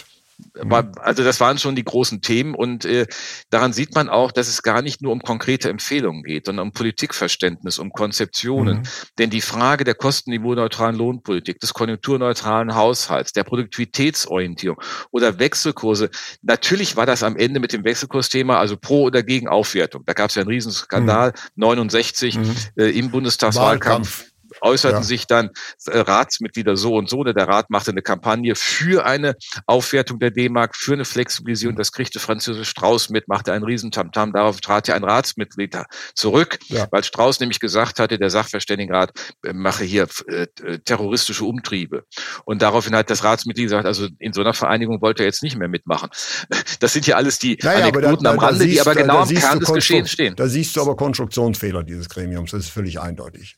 war, 0.54 0.92
also 1.00 1.24
das 1.24 1.40
waren 1.40 1.58
schon 1.58 1.76
die 1.76 1.84
großen 1.84 2.22
Themen 2.22 2.54
und 2.54 2.86
äh, 2.86 3.08
daran 3.50 3.74
sieht 3.74 3.96
man 3.96 4.08
auch, 4.08 4.32
dass 4.32 4.48
es 4.48 4.62
gar 4.62 4.82
nicht 4.82 5.02
nur 5.02 5.12
um 5.12 5.22
konkrete 5.22 5.70
Empfehlungen 5.70 6.24
geht, 6.24 6.46
sondern 6.46 6.68
um 6.68 6.72
Politikverständnis, 6.74 7.80
um 7.80 7.92
Konzeptionen. 7.92 8.80
Mhm. 8.80 8.84
Denn 9.18 9.30
die 9.30 9.42
Frage 9.42 9.84
der 9.84 9.96
kostenniveau-neutralen 9.96 10.96
Lohnpolitik, 10.96 11.60
des 11.60 11.74
konjunkturneutralen 11.74 12.76
Haushalts, 12.76 13.34
der 13.34 13.44
Produktivitätsorientierung 13.44 14.80
oder 15.12 15.40
Wechselkurse, 15.40 16.10
natürlich 16.44 16.96
war 16.96 17.06
das 17.06 17.24
am 17.24 17.36
Ende 17.36 17.60
mit 17.60 17.74
dem 17.74 17.84
Wechselkursthema, 17.84 18.58
also 18.58 18.78
pro 18.78 19.04
oder 19.04 19.24
gegen 19.24 19.48
Aufwertung. 19.48 20.04
Da 20.06 20.14
gab 20.14 20.30
es 20.30 20.36
ja 20.36 20.42
einen 20.42 20.50
Riesenskandal, 20.50 21.30
mhm. 21.56 21.62
69 21.64 22.38
mhm. 22.38 22.56
Äh, 22.76 22.90
im 22.98 23.10
Bundestagswahlkampf. 23.12 24.20
Wahlkampf 24.20 24.37
äußerten 24.62 25.00
ja. 25.00 25.04
sich 25.04 25.28
dann 25.28 25.52
äh, 25.86 26.00
Ratsmitglieder 26.00 26.78
so 26.78 26.96
und 26.96 27.10
so. 27.10 27.24
Ne? 27.24 27.34
Der 27.34 27.48
Rat 27.48 27.70
machte 27.70 27.92
eine 27.92 28.02
Kampagne 28.02 28.56
für 28.56 29.06
eine 29.06 29.36
Aufwertung 29.66 30.20
der 30.20 30.32
D-Mark, 30.32 30.76
für 30.76 30.94
eine 30.94 31.06
Flexibilisierung. 31.06 31.76
Das 31.76 31.92
kriegte 31.92 32.20
Französisch 32.20 32.70
Strauß 32.70 33.10
mit, 33.10 33.28
machte 33.28 33.54
einen 33.54 33.64
Riesentamtam. 33.64 34.34
Darauf 34.34 34.62
trat 34.62 34.88
ja 34.88 34.96
ein 34.96 35.04
Ratsmitglied 35.04 35.78
zurück, 36.16 36.60
ja. 36.68 36.88
weil 36.92 37.04
Strauß 37.04 37.40
nämlich 37.40 37.60
gesagt 37.60 38.00
hatte, 38.00 38.18
der 38.18 38.30
Sachverständigenrat 38.30 39.12
äh, 39.44 39.54
mache 39.54 39.84
hier 39.84 40.08
äh, 40.28 40.48
terroristische 40.86 41.46
Umtriebe. 41.46 42.04
Und 42.46 42.62
daraufhin 42.62 42.96
hat 42.96 43.10
das 43.10 43.24
Ratsmitglied 43.24 43.66
gesagt, 43.66 43.86
also 43.86 44.08
in 44.20 44.34
so 44.34 44.42
einer 44.42 44.54
Vereinigung 44.54 45.02
wollte 45.02 45.24
er 45.24 45.28
jetzt 45.28 45.44
nicht 45.44 45.58
mehr 45.58 45.68
mitmachen. 45.68 46.10
Das 46.80 46.94
sind 46.94 47.08
ja 47.08 47.16
alles 47.16 47.40
die 47.40 47.58
naja, 47.62 47.86
Anekdoten 47.86 48.24
da, 48.24 48.32
am 48.32 48.40
Rande, 48.40 48.64
siehst, 48.64 48.76
die 48.76 48.82
aber 48.82 48.96
genau 48.96 49.20
am 49.20 49.30
Kern 49.30 49.60
des 49.60 49.74
Geschehens 49.74 50.12
stehen. 50.12 50.36
Da 50.36 50.48
siehst 50.48 50.76
du 50.76 50.82
aber 50.82 50.96
Konstruktionsfehler 50.96 51.84
dieses 51.84 52.10
Gremiums. 52.10 52.52
Das 52.52 52.66
ist 52.66 52.70
völlig 52.70 53.00
eindeutig. 53.00 53.58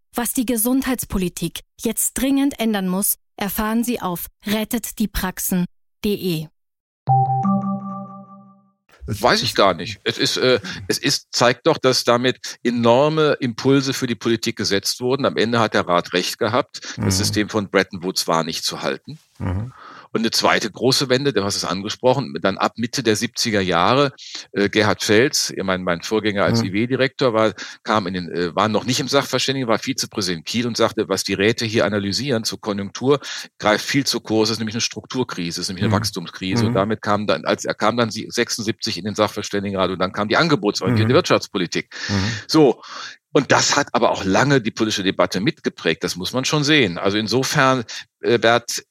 Was 0.13 0.33
die 0.33 0.45
Gesundheitspolitik 0.45 1.61
jetzt 1.79 2.15
dringend 2.15 2.59
ändern 2.59 2.89
muss, 2.89 3.15
erfahren 3.37 3.85
Sie 3.85 4.01
auf 4.01 4.25
rettetdiepraxen.de. 4.45 6.47
Das 9.07 9.21
weiß 9.21 9.41
ich 9.41 9.55
gar 9.55 9.73
nicht. 9.73 10.01
Es 10.03 10.17
ist, 10.17 10.35
äh, 10.35 10.59
es 10.89 10.97
ist, 10.97 11.29
zeigt 11.31 11.65
doch, 11.65 11.77
dass 11.77 12.03
damit 12.03 12.59
enorme 12.61 13.37
Impulse 13.39 13.93
für 13.93 14.05
die 14.05 14.15
Politik 14.15 14.57
gesetzt 14.57 14.99
wurden. 14.99 15.25
Am 15.25 15.37
Ende 15.37 15.61
hat 15.61 15.75
der 15.75 15.87
Rat 15.87 16.11
recht 16.11 16.39
gehabt. 16.39 16.81
Das 16.97 16.97
mhm. 16.97 17.11
System 17.11 17.49
von 17.49 17.69
Bretton 17.69 18.03
Woods 18.03 18.27
war 18.27 18.43
nicht 18.43 18.65
zu 18.65 18.81
halten. 18.81 19.17
Mhm. 19.39 19.71
Und 20.11 20.21
eine 20.21 20.31
zweite 20.31 20.69
große 20.69 21.09
Wende, 21.09 21.33
du 21.33 21.43
hast 21.43 21.55
es 21.55 21.65
angesprochen, 21.65 22.33
dann 22.41 22.57
ab 22.57 22.73
Mitte 22.75 23.03
der 23.03 23.15
70er 23.15 23.61
Jahre, 23.61 24.11
äh, 24.51 24.69
Gerhard 24.69 25.03
Felz, 25.03 25.53
mein, 25.63 25.83
mein 25.83 26.01
Vorgänger 26.01 26.43
als 26.43 26.61
mhm. 26.61 26.69
IW-Direktor, 26.69 27.33
war, 27.33 27.53
kam 27.83 28.07
in 28.07 28.13
den, 28.13 28.29
äh, 28.29 28.55
war 28.55 28.67
noch 28.67 28.85
nicht 28.85 28.99
im 28.99 29.07
Sachverständigen, 29.07 29.69
war 29.69 29.79
Vizepräsident 29.79 30.45
Kiel 30.45 30.67
und 30.67 30.75
sagte, 30.75 31.07
was 31.07 31.23
die 31.23 31.33
Räte 31.33 31.65
hier 31.65 31.85
analysieren 31.85 32.43
zur 32.43 32.59
Konjunktur, 32.59 33.19
greift 33.57 33.85
viel 33.85 34.05
zu 34.05 34.19
kurz, 34.19 34.49
ist 34.49 34.59
nämlich 34.59 34.75
eine 34.75 34.81
Strukturkrise, 34.81 35.61
ist 35.61 35.69
nämlich 35.69 35.83
eine 35.83 35.93
mhm. 35.93 35.97
Wachstumskrise. 35.97 36.63
Mhm. 36.63 36.69
Und 36.69 36.73
damit 36.75 37.01
kam 37.01 37.27
dann, 37.27 37.45
als 37.45 37.65
er 37.65 37.73
kam 37.73 37.95
dann 37.97 38.11
76 38.11 38.97
in 38.97 39.05
den 39.05 39.15
Sachverständigenrat 39.15 39.91
und 39.91 39.99
dann 39.99 40.11
kam 40.11 40.27
die 40.27 40.37
angebotsorientierte 40.37 41.13
mhm. 41.13 41.15
Wirtschaftspolitik. 41.15 41.95
Mhm. 42.09 42.31
So, 42.47 42.81
und 43.33 43.51
das 43.51 43.77
hat 43.77 43.87
aber 43.93 44.11
auch 44.11 44.25
lange 44.25 44.61
die 44.61 44.71
politische 44.71 45.03
Debatte 45.03 45.39
mitgeprägt. 45.39 46.03
Das 46.03 46.15
muss 46.15 46.33
man 46.33 46.43
schon 46.43 46.63
sehen. 46.63 46.97
Also 46.97 47.17
insofern, 47.17 47.85
äh, 48.21 48.37
Bert, 48.37 48.83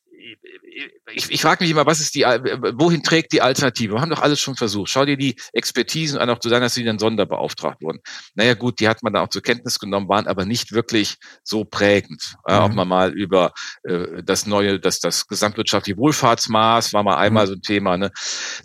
ich, 1.13 1.31
ich 1.31 1.43
frage 1.43 1.65
mich 1.65 1.71
immer, 1.71 1.87
was 1.87 2.01
ist 2.01 2.15
die, 2.15 2.23
wohin 2.23 3.03
trägt 3.03 3.33
die 3.33 3.43
Alternative? 3.43 3.95
Wir 3.95 4.01
haben 4.01 4.11
doch 4.11 4.23
alles 4.23 4.41
schon 4.41 4.57
versucht. 4.57 4.91
Schau 4.91 5.05
dir 5.05 5.17
die 5.17 5.37
Expertisen 5.53 6.19
an, 6.19 6.31
auch 6.31 6.39
zu 6.39 6.49
sagen, 6.49 6.63
dass 6.63 6.75
sie 6.75 6.85
dann 6.85 6.99
sonderbeauftragt 6.99 7.83
wurden. 7.83 8.01
Naja 8.35 8.55
gut, 8.55 8.81
die 8.81 8.89
hat 8.89 9.03
man 9.03 9.13
dann 9.13 9.25
auch 9.25 9.29
zur 9.29 9.43
Kenntnis 9.43 9.79
genommen, 9.79 10.09
waren 10.09 10.27
aber 10.27 10.45
nicht 10.45 10.73
wirklich 10.73 11.17
so 11.43 11.65
prägend. 11.65 12.35
Mhm. 12.47 12.55
Äh, 12.55 12.59
ob 12.59 12.75
man 12.75 12.89
mal 12.89 13.13
über 13.13 13.53
äh, 13.83 14.23
das 14.23 14.47
neue, 14.47 14.81
das, 14.81 15.01
das 15.01 15.27
gesamtwirtschaftliche 15.27 15.99
Wohlfahrtsmaß 15.99 16.93
war 16.93 17.03
mal 17.03 17.17
einmal 17.17 17.45
mhm. 17.45 17.49
so 17.49 17.55
ein 17.55 17.63
Thema. 17.63 17.97
Ne? 17.97 18.11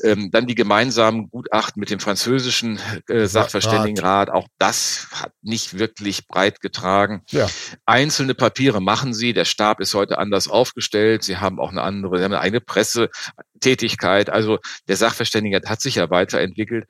Ähm, 0.04 0.30
dann 0.32 0.48
die 0.48 0.56
gemeinsamen 0.56 1.30
Gutachten 1.30 1.80
mit 1.80 1.89
dem 1.89 2.00
französischen 2.00 2.80
äh, 3.08 3.26
Sachverständigenrat, 3.26 4.30
auch 4.30 4.48
das 4.58 5.08
hat 5.12 5.32
nicht 5.41 5.78
wirklich 5.80 6.28
breit 6.28 6.62
getragen. 6.62 7.24
Ja. 7.30 7.48
Einzelne 7.86 8.36
Papiere 8.36 8.82
machen 8.82 9.13
sie, 9.13 9.34
der 9.34 9.45
Stab 9.45 9.80
ist 9.80 9.93
heute 9.93 10.17
anders 10.17 10.48
aufgestellt, 10.48 11.24
sie 11.24 11.38
haben 11.38 11.60
auch 11.60 11.71
eine 11.78 11.88
andere, 11.88 12.18
sie 12.18 12.24
haben 12.24 12.34
eine 12.34 12.42
eigene 12.42 12.62
Pressetätigkeit. 12.62 14.30
Also 14.30 14.60
der 14.88 14.98
Sachverständige 14.98 15.62
hat 15.68 15.82
sich 15.82 15.96
ja 15.96 16.10
weiterentwickelt 16.10 16.86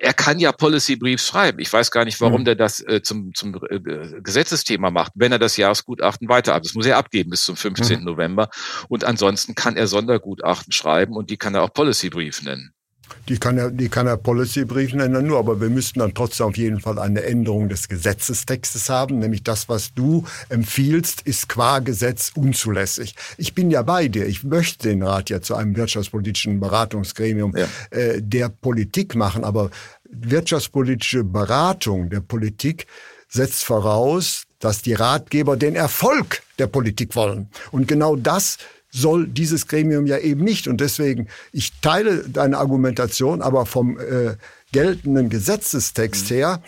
er 0.00 0.12
kann 0.12 0.38
ja 0.38 0.52
Policy 0.52 0.96
Briefs 0.96 1.26
schreiben. 1.26 1.60
Ich 1.60 1.72
weiß 1.72 1.90
gar 1.90 2.04
nicht, 2.04 2.20
warum 2.20 2.42
mhm. 2.42 2.44
der 2.44 2.54
das 2.56 2.80
äh, 2.80 3.00
zum, 3.02 3.32
zum 3.34 3.58
äh, 3.70 3.80
Gesetzesthema 4.20 4.90
macht, 4.90 5.12
wenn 5.14 5.32
er 5.32 5.38
das 5.38 5.56
Jahresgutachten 5.56 6.28
weiter 6.28 6.54
ab. 6.54 6.62
Das 6.62 6.74
muss 6.74 6.86
er 6.86 6.98
abgeben 6.98 7.30
bis 7.30 7.44
zum 7.44 7.56
15. 7.56 8.00
Mhm. 8.00 8.04
November. 8.04 8.50
Und 8.88 9.04
ansonsten 9.04 9.54
kann 9.54 9.76
er 9.76 9.86
Sondergutachten 9.86 10.72
schreiben 10.72 11.16
und 11.16 11.30
die 11.30 11.38
kann 11.38 11.54
er 11.54 11.62
auch 11.62 11.72
Policy 11.72 12.10
Brief 12.10 12.42
nennen. 12.42 12.74
Die 13.28 13.38
kann 13.38 13.58
er, 13.58 13.70
die 13.70 13.88
kann 13.88 14.06
er 14.06 14.16
Policy 14.16 14.64
Brief 14.64 14.94
nennen, 14.94 15.26
nur, 15.26 15.38
aber 15.38 15.60
wir 15.60 15.68
müssten 15.68 15.98
dann 15.98 16.14
trotzdem 16.14 16.46
auf 16.46 16.56
jeden 16.56 16.80
Fall 16.80 16.98
eine 16.98 17.22
Änderung 17.22 17.68
des 17.68 17.88
Gesetzestextes 17.88 18.88
haben, 18.88 19.18
nämlich 19.18 19.42
das, 19.42 19.68
was 19.68 19.92
du 19.94 20.24
empfiehlst, 20.48 21.22
ist 21.22 21.48
qua 21.48 21.80
Gesetz 21.80 22.32
unzulässig. 22.34 23.14
Ich 23.36 23.54
bin 23.54 23.70
ja 23.70 23.82
bei 23.82 24.08
dir. 24.08 24.26
Ich 24.26 24.44
möchte 24.44 24.88
den 24.88 25.02
Rat 25.02 25.30
ja 25.30 25.40
zu 25.40 25.54
einem 25.54 25.76
wirtschaftspolitischen 25.76 26.60
Beratungsgremium 26.60 27.54
ja. 27.56 27.66
äh, 27.90 28.22
der 28.22 28.48
Politik 28.48 29.14
machen, 29.14 29.44
aber 29.44 29.70
wirtschaftspolitische 30.10 31.24
Beratung 31.24 32.10
der 32.10 32.20
Politik 32.20 32.86
setzt 33.28 33.64
voraus, 33.64 34.44
dass 34.58 34.82
die 34.82 34.94
Ratgeber 34.94 35.56
den 35.56 35.76
Erfolg 35.76 36.42
der 36.58 36.66
Politik 36.66 37.14
wollen. 37.14 37.48
Und 37.70 37.86
genau 37.86 38.16
das 38.16 38.58
soll 38.90 39.26
dieses 39.26 39.66
Gremium 39.66 40.06
ja 40.06 40.18
eben 40.18 40.42
nicht. 40.42 40.68
Und 40.68 40.80
deswegen, 40.80 41.28
ich 41.52 41.80
teile 41.80 42.28
deine 42.28 42.58
Argumentation, 42.58 43.42
aber 43.42 43.66
vom 43.66 43.98
äh, 43.98 44.36
geltenden 44.72 45.28
Gesetzestext 45.28 46.30
mhm. 46.30 46.34
her 46.34 46.62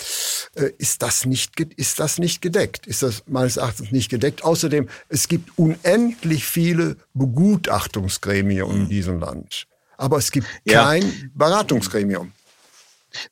äh, 0.55 0.71
ist, 0.79 1.03
das 1.03 1.27
nicht, 1.27 1.59
ist 1.77 2.01
das 2.01 2.19
nicht 2.19 2.43
gedeckt. 2.43 2.87
Ist 2.87 3.03
das 3.03 3.23
meines 3.27 3.57
Erachtens 3.57 3.93
nicht 3.93 4.11
gedeckt. 4.11 4.45
Außerdem, 4.45 4.89
es 5.09 5.29
gibt 5.29 5.59
unendlich 5.59 6.45
viele 6.45 6.97
Begutachtungsgremien 7.15 8.69
mhm. 8.69 8.75
in 8.75 8.89
diesem 8.89 9.19
Land. 9.19 9.67
Aber 9.97 10.19
es 10.19 10.31
gibt 10.31 10.47
ja. 10.65 10.85
kein 10.85 11.31
Beratungsgremium. 11.35 12.33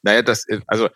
Naja, 0.02 0.22
das, 0.22 0.46
äh, 0.48 0.60
also 0.66 0.88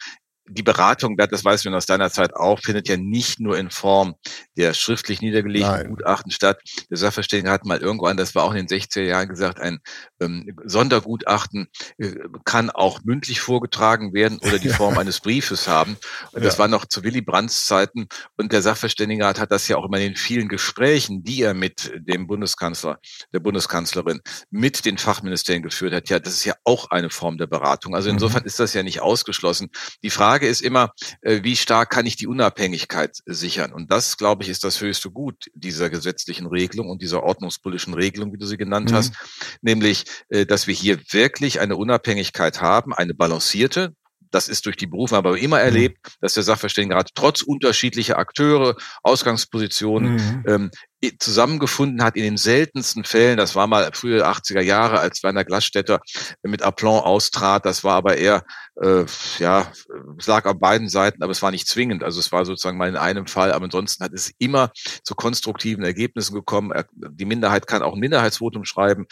die 0.55 0.63
Beratung, 0.63 1.17
das 1.17 1.45
weißt 1.45 1.65
du 1.65 1.71
aus 1.71 1.87
deiner 1.87 2.11
Zeit 2.11 2.35
auch, 2.35 2.61
findet 2.61 2.89
ja 2.89 2.97
nicht 2.97 3.41
nur 3.41 3.59
in 3.59 3.71
Form 3.71 4.15
der 4.57 4.75
schriftlich 4.75 5.21
niedergelegten 5.21 5.71
Nein. 5.71 5.89
Gutachten 5.89 6.31
statt. 6.31 6.61
Der 6.91 6.99
Sachverständige 6.99 7.51
hat 7.51 7.65
mal 7.65 7.79
irgendwann, 7.79 8.17
das 8.17 8.35
war 8.35 8.45
auch 8.45 8.53
in 8.53 8.67
den 8.67 8.81
60er 8.81 9.03
Jahren 9.03 9.29
gesagt, 9.29 9.61
ein 9.61 9.79
ähm, 10.21 10.57
Sondergutachten 10.65 11.69
äh, 11.99 12.15
kann 12.45 12.71
auch 12.71 13.01
mündlich 13.05 13.41
vorgetragen 13.41 14.13
werden 14.13 14.39
oder 14.39 14.59
die 14.59 14.69
Form 14.83 14.99
eines 14.99 15.21
Briefes 15.21 15.69
haben. 15.69 15.97
Und 16.33 16.45
das 16.45 16.55
ja. 16.55 16.61
war 16.61 16.69
noch 16.69 16.87
zu 16.87 17.03
Willy 17.03 17.23
Brandts 17.23 17.67
Zeiten. 17.67 18.07
Und 18.37 18.53
der 18.53 18.63
Sachverständige 18.63 19.27
hat 19.27 19.51
das 19.51 19.69
ja 19.69 19.77
auch 19.77 19.87
immer 19.87 19.99
in 19.99 20.13
den 20.13 20.17
vielen 20.17 20.49
Gesprächen, 20.49 21.23
die 21.23 21.43
er 21.43 21.55
mit 21.55 21.93
dem 21.97 22.27
Bundeskanzler, 22.27 22.99
der 23.33 23.41
Bundeskanzlerin, 23.41 24.21
mit 24.51 24.85
den 24.85 24.99
Fachministerien 24.99 25.63
geführt 25.63 25.95
hat. 25.95 26.09
Ja, 26.09 26.19
das 26.19 26.35
ist 26.35 26.45
ja 26.45 26.55
auch 26.65 26.91
eine 26.91 27.11
Form 27.11 27.39
der 27.39 27.47
Beratung. 27.47 27.95
Also 27.95 28.11
insofern 28.11 28.43
mhm. 28.43 28.47
ist 28.47 28.61
das 28.61 28.75
ja 28.75 28.83
nicht 28.83 29.01
ausgeschlossen. 29.01 29.71
Die 30.03 30.11
Frage 30.11 30.42
ist 30.47 30.63
immer, 30.63 30.93
äh, 31.23 31.43
wie 31.43 31.57
stark 31.57 31.91
kann 31.91 32.07
ich 32.07 32.17
die 32.17 32.27
Unabhängigkeit 32.27 33.19
sichern? 33.27 33.73
Und 33.73 33.91
das, 33.91 34.17
glaube 34.17 34.43
ich, 34.43 34.49
ist 34.49 34.65
das 34.65 34.81
höchste 34.81 35.11
Gut 35.11 35.47
dieser 35.55 35.91
gesetzlichen 35.91 36.47
Regelung 36.47 36.89
und 36.89 37.03
dieser 37.03 37.23
ordnungspolitischen 37.23 37.95
Regelung, 37.95 38.33
wie 38.33 38.39
du 38.39 38.47
sie 38.47 38.57
genannt 38.57 38.91
mhm. 38.91 38.95
hast, 38.95 39.15
nämlich 39.61 40.05
äh, 40.29 40.47
dass 40.47 40.67
wir 40.67 40.75
hier 40.75 40.99
wirklich 41.11 41.61
eine 41.61 41.77
Unabhängigkeit 41.77 42.61
haben, 42.61 42.93
eine 42.93 43.15
balancierte, 43.15 43.95
das 44.33 44.49
ist 44.49 44.67
durch 44.67 44.77
die 44.77 44.87
Berufe 44.87 45.17
aber 45.17 45.39
immer 45.39 45.59
mhm. 45.59 45.65
erlebt, 45.65 45.99
dass 46.21 46.35
der 46.35 46.43
Sachverständigenrat 46.43 47.11
trotz 47.15 47.43
unterschiedlicher 47.43 48.19
Akteure, 48.19 48.77
Ausgangspositionen 49.03 50.15
mhm. 50.15 50.45
ähm, 50.47 50.71
zusammengefunden 51.19 52.03
hat 52.03 52.17
in 52.17 52.23
den 52.23 52.37
seltensten 52.37 53.05
Fällen. 53.05 53.37
Das 53.37 53.57
war 53.57 53.67
mal 53.67 53.91
frühe 53.93 54.25
80er 54.25 54.61
Jahre, 54.61 55.01
als 55.01 55.23
Werner 55.23 55.45
Glasstätter 55.45 56.01
mit 56.43 56.63
Aplomb 56.63 57.05
austrat. 57.05 57.67
Das 57.67 57.83
war 57.83 57.97
aber 57.97 58.17
eher, 58.17 58.45
äh, 58.81 59.05
ja, 59.39 59.73
es 60.17 60.27
lag 60.27 60.45
auf 60.47 60.59
beiden 60.61 60.89
Seiten, 60.89 61.23
aber 61.23 61.33
es 61.33 61.43
war 61.43 61.51
nicht 61.51 61.67
zwingend. 61.67 62.05
Also 62.05 62.21
es 62.21 62.31
war 62.31 62.45
sozusagen 62.45 62.79
mal 62.79 62.89
in 62.89 62.97
einem 62.97 63.27
Fall, 63.27 63.53
aber 63.53 63.65
ansonsten 63.65 64.05
hat 64.05 64.13
es 64.13 64.33
immer 64.39 64.71
zu 65.03 65.15
konstruktiven 65.15 65.85
Ergebnissen 65.85 66.35
gekommen. 66.35 66.73
Die 66.93 67.25
Minderheit 67.25 67.67
kann 67.67 67.83
auch 67.83 67.95
ein 67.95 68.01
Minderheitsvotum 68.01 68.65
schreiben. 68.65 69.07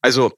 Also 0.00 0.32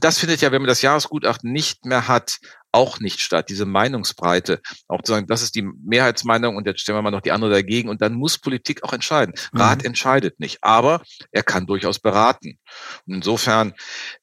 das 0.00 0.18
findet 0.18 0.40
ja, 0.40 0.52
wenn 0.52 0.62
man 0.62 0.68
das 0.68 0.82
Jahresgutachten 0.82 1.52
nicht 1.52 1.84
mehr 1.84 2.08
hat, 2.08 2.38
auch 2.74 3.00
nicht 3.00 3.20
statt, 3.20 3.48
diese 3.48 3.64
Meinungsbreite, 3.64 4.60
auch 4.88 5.02
zu 5.02 5.12
sagen, 5.12 5.26
das 5.26 5.42
ist 5.42 5.54
die 5.54 5.62
Mehrheitsmeinung 5.62 6.56
und 6.56 6.66
jetzt 6.66 6.80
stellen 6.80 6.98
wir 6.98 7.02
mal 7.02 7.10
noch 7.10 7.20
die 7.20 7.32
andere 7.32 7.52
dagegen 7.52 7.88
und 7.88 8.02
dann 8.02 8.14
muss 8.14 8.38
Politik 8.38 8.82
auch 8.82 8.92
entscheiden. 8.92 9.34
Rat 9.54 9.78
mhm. 9.78 9.86
entscheidet 9.86 10.40
nicht, 10.40 10.58
aber 10.62 11.02
er 11.30 11.42
kann 11.42 11.66
durchaus 11.66 12.00
beraten. 12.00 12.58
Und 13.06 13.14
insofern, 13.14 13.74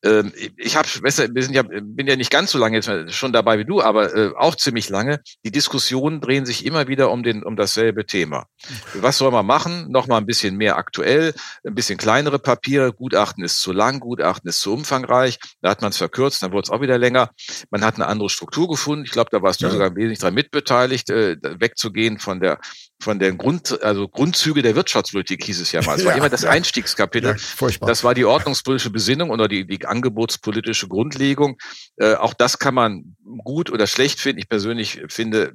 äh, 0.02 0.24
ich 0.58 0.76
habe, 0.76 0.88
wir 1.02 1.12
sind 1.44 1.54
ja, 1.54 1.64
bin 1.64 2.08
ja 2.08 2.16
nicht 2.16 2.30
ganz 2.30 2.52
so 2.52 2.60
lange 2.60 2.76
jetzt 2.76 3.14
schon 3.14 3.32
dabei 3.32 3.58
wie 3.58 3.66
du, 3.66 3.82
aber 3.82 4.14
äh, 4.14 4.32
auch 4.38 4.56
ziemlich 4.56 4.90
lange. 4.90 5.22
Die 5.46 5.52
Diskussionen 5.52 6.20
drehen 6.20 6.46
sich 6.46 6.66
immer 6.66 6.88
wieder 6.88 7.10
um 7.10 7.24
den, 7.24 7.44
um 7.44 7.56
dasselbe 7.56 8.06
Thema. 8.06 8.48
Was 8.96 9.18
soll 9.18 9.32
man 9.32 9.46
machen? 9.46 9.88
Noch 9.90 10.08
mal 10.08 10.18
ein 10.18 10.26
bisschen 10.26 10.58
mehr 10.58 10.78
aktuell, 10.78 11.34
ein 11.66 11.76
bisschen 11.76 11.98
kleinere 11.98 12.38
Papiere. 12.38 12.92
Gutachten 12.92 13.44
ist 13.46 13.62
zu 13.62 13.72
lang, 13.72 14.02
Gutachten 14.02 14.50
ist 14.50 14.60
zu 14.60 14.74
umfangreich. 14.74 15.40
Da 15.62 15.70
hat 15.70 15.82
man 15.82 15.92
es 15.92 15.98
verkürzt, 15.98 16.44
dann 16.44 16.52
wurde 16.52 16.66
es 16.66 16.70
auch 16.70 16.82
wieder 16.82 16.98
länger. 16.98 17.30
Man 17.70 17.86
hat 17.86 17.96
eine 17.96 18.08
andere 18.08 18.30
Struktur 18.30 18.41
gefunden. 18.46 19.06
Ich 19.06 19.12
glaube, 19.12 19.30
da 19.32 19.42
warst 19.42 19.62
du 19.62 19.66
ja. 19.66 19.72
sogar 19.72 19.96
wesentlich 19.96 20.20
daran 20.20 20.34
mitbeteiligt, 20.34 21.10
äh, 21.10 21.38
wegzugehen 21.42 22.20
von 22.20 22.40
der 22.40 22.60
von 23.02 23.18
der 23.18 23.34
Grund, 23.34 23.82
also 23.82 24.08
Grundzüge 24.08 24.62
der 24.62 24.76
Wirtschaftspolitik 24.76 25.44
hieß 25.44 25.60
es 25.60 25.72
ja 25.72 25.82
mal. 25.82 25.98
Es 25.98 26.06
war 26.06 26.12
ja, 26.12 26.20
immer 26.20 26.30
das 26.30 26.44
ja. 26.44 26.52
Einstiegskapitel. 26.52 27.36
Das 27.82 28.04
war 28.04 28.14
die 28.14 28.26
ordnungspolitische 28.26 28.92
Besinnung 28.92 29.32
oder 29.32 29.48
die, 29.48 29.66
die 29.66 29.86
angebotspolitische 29.86 30.88
Grundlegung. 30.88 31.58
Äh, 31.98 32.14
auch 32.14 32.36
das 32.36 32.60
kann 32.60 32.76
man 32.76 33.16
gut 33.44 33.72
oder 33.72 33.88
schlecht 33.88 34.20
finden. 34.20 34.40
Ich 34.40 34.50
persönlich 34.50 35.02
finde 35.08 35.54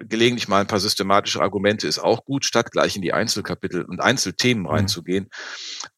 gelegentlich 0.00 0.48
mal 0.48 0.60
ein 0.60 0.66
paar 0.66 0.80
systematische 0.80 1.40
Argumente 1.40 1.86
ist 1.86 2.00
auch 2.00 2.24
gut, 2.24 2.44
statt 2.44 2.72
gleich 2.72 2.96
in 2.96 3.02
die 3.02 3.12
Einzelkapitel 3.12 3.84
und 3.84 4.00
Einzelthemen 4.00 4.64
mhm. 4.64 4.70
reinzugehen. 4.70 5.28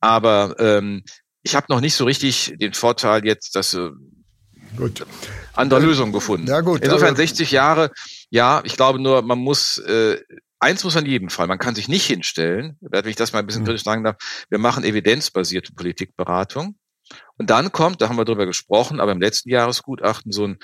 Aber 0.00 0.56
ähm, 0.58 1.02
ich 1.42 1.54
habe 1.54 1.66
noch 1.70 1.80
nicht 1.80 1.94
so 1.94 2.04
richtig 2.04 2.54
den 2.60 2.74
Vorteil 2.74 3.24
jetzt, 3.24 3.56
dass 3.56 3.72
äh, 3.72 3.88
Gut. 4.76 5.04
Andere 5.54 5.80
Lösungen 5.80 6.12
gefunden. 6.12 6.46
Ja, 6.46 6.60
gut, 6.60 6.82
Insofern 6.82 7.16
60 7.16 7.50
Jahre, 7.50 7.90
ja, 8.30 8.62
ich 8.64 8.76
glaube 8.76 9.00
nur, 9.00 9.22
man 9.22 9.38
muss, 9.38 9.78
äh, 9.78 10.20
eins 10.58 10.84
muss 10.84 10.96
an 10.96 11.06
jedem 11.06 11.30
Fall, 11.30 11.46
man 11.46 11.58
kann 11.58 11.74
sich 11.74 11.88
nicht 11.88 12.06
hinstellen, 12.06 12.76
wenn 12.80 13.06
ich 13.06 13.16
das 13.16 13.32
mal 13.32 13.40
ein 13.40 13.46
bisschen 13.46 13.62
hm. 13.62 13.66
kritisch 13.66 13.84
sagen 13.84 14.04
darf, 14.04 14.16
wir 14.48 14.58
machen 14.58 14.84
evidenzbasierte 14.84 15.72
Politikberatung. 15.72 16.76
Und 17.40 17.48
dann 17.48 17.72
kommt, 17.72 18.02
da 18.02 18.10
haben 18.10 18.18
wir 18.18 18.26
drüber 18.26 18.44
gesprochen, 18.44 19.00
aber 19.00 19.12
im 19.12 19.20
letzten 19.22 19.48
Jahresgutachten 19.48 20.30
so 20.30 20.46
ein, 20.46 20.58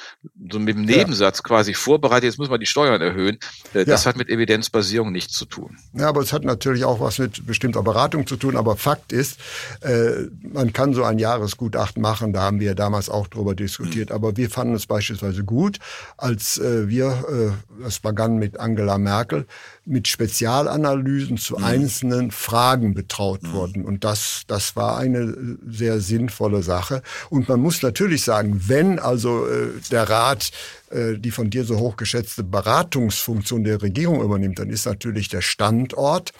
so 0.52 0.58
mit 0.58 0.76
dem 0.76 0.84
Nebensatz 0.84 1.38
ja. 1.38 1.42
quasi 1.42 1.72
vorbereitet, 1.72 2.24
jetzt 2.24 2.38
muss 2.38 2.50
man 2.50 2.60
die 2.60 2.66
Steuern 2.66 3.00
erhöhen. 3.00 3.38
Äh, 3.72 3.86
das 3.86 4.04
ja. 4.04 4.10
hat 4.10 4.18
mit 4.18 4.28
Evidenzbasierung 4.28 5.10
nichts 5.10 5.32
zu 5.32 5.46
tun. 5.46 5.78
Ja, 5.94 6.10
aber 6.10 6.20
es 6.20 6.34
hat 6.34 6.44
natürlich 6.44 6.84
auch 6.84 7.00
was 7.00 7.18
mit 7.18 7.46
bestimmter 7.46 7.82
Beratung 7.82 8.26
zu 8.26 8.36
tun. 8.36 8.58
Aber 8.58 8.76
Fakt 8.76 9.10
ist, 9.10 9.38
äh, 9.80 10.26
man 10.42 10.74
kann 10.74 10.92
so 10.92 11.02
ein 11.02 11.18
Jahresgutachten 11.18 12.02
machen, 12.02 12.34
da 12.34 12.42
haben 12.42 12.60
wir 12.60 12.74
damals 12.74 13.08
auch 13.08 13.26
drüber 13.26 13.54
diskutiert. 13.54 14.10
Mhm. 14.10 14.14
Aber 14.14 14.36
wir 14.36 14.50
fanden 14.50 14.74
es 14.74 14.86
beispielsweise 14.86 15.44
gut, 15.44 15.78
als 16.18 16.58
äh, 16.58 16.90
wir, 16.90 17.56
äh, 17.78 17.82
das 17.84 18.00
begann 18.00 18.36
mit 18.36 18.60
Angela 18.60 18.98
Merkel, 18.98 19.46
mit 19.86 20.08
Spezialanalysen 20.08 21.38
zu 21.38 21.56
mhm. 21.56 21.64
einzelnen 21.64 22.30
Fragen 22.32 22.92
betraut 22.92 23.44
mhm. 23.44 23.52
wurden. 23.54 23.84
Und 23.86 24.04
das, 24.04 24.42
das 24.46 24.76
war 24.76 24.98
eine 24.98 25.56
sehr 25.66 26.00
sinnvolle 26.00 26.65
Sache. 26.66 27.02
Und 27.30 27.48
man 27.48 27.60
muss 27.60 27.82
natürlich 27.82 28.22
sagen, 28.22 28.60
wenn 28.66 28.98
also 28.98 29.46
äh, 29.46 29.68
der 29.90 30.08
Rat 30.10 30.50
äh, 30.90 31.18
die 31.18 31.32
von 31.32 31.50
dir 31.50 31.64
so 31.64 31.78
hochgeschätzte 31.78 32.44
Beratungsfunktion 32.44 33.64
der 33.64 33.82
Regierung 33.82 34.22
übernimmt, 34.22 34.60
dann 34.60 34.70
ist 34.70 34.86
natürlich 34.86 35.28
der 35.28 35.40
Standort 35.40 36.32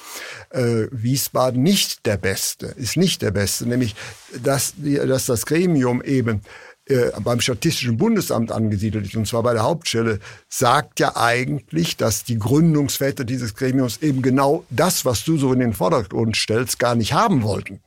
äh, 0.50 0.86
Wiesbaden 0.92 1.62
nicht 1.62 2.06
der 2.06 2.16
beste, 2.16 2.66
ist 2.66 2.96
nicht 2.96 3.22
der 3.22 3.32
beste, 3.32 3.66
nämlich 3.66 3.96
dass, 4.44 4.74
dass 4.76 5.26
das 5.26 5.46
Gremium 5.46 6.00
eben 6.00 6.42
äh, 6.88 7.10
beim 7.20 7.40
Statistischen 7.40 7.96
Bundesamt 7.96 8.52
angesiedelt 8.52 9.06
ist, 9.06 9.16
und 9.16 9.26
zwar 9.26 9.42
bei 9.42 9.52
der 9.52 9.64
Hauptstelle, 9.64 10.20
sagt 10.48 11.00
ja 11.00 11.16
eigentlich, 11.16 11.96
dass 11.96 12.22
die 12.22 12.38
Gründungsväter 12.38 13.24
dieses 13.24 13.56
Gremiums 13.56 13.98
eben 14.02 14.22
genau 14.22 14.64
das, 14.70 15.04
was 15.04 15.24
du 15.24 15.36
so 15.38 15.52
in 15.52 15.58
den 15.58 15.72
Vordergrund 15.72 16.36
stellst, 16.36 16.78
gar 16.78 16.94
nicht 16.94 17.12
haben 17.12 17.42
wollten. 17.42 17.80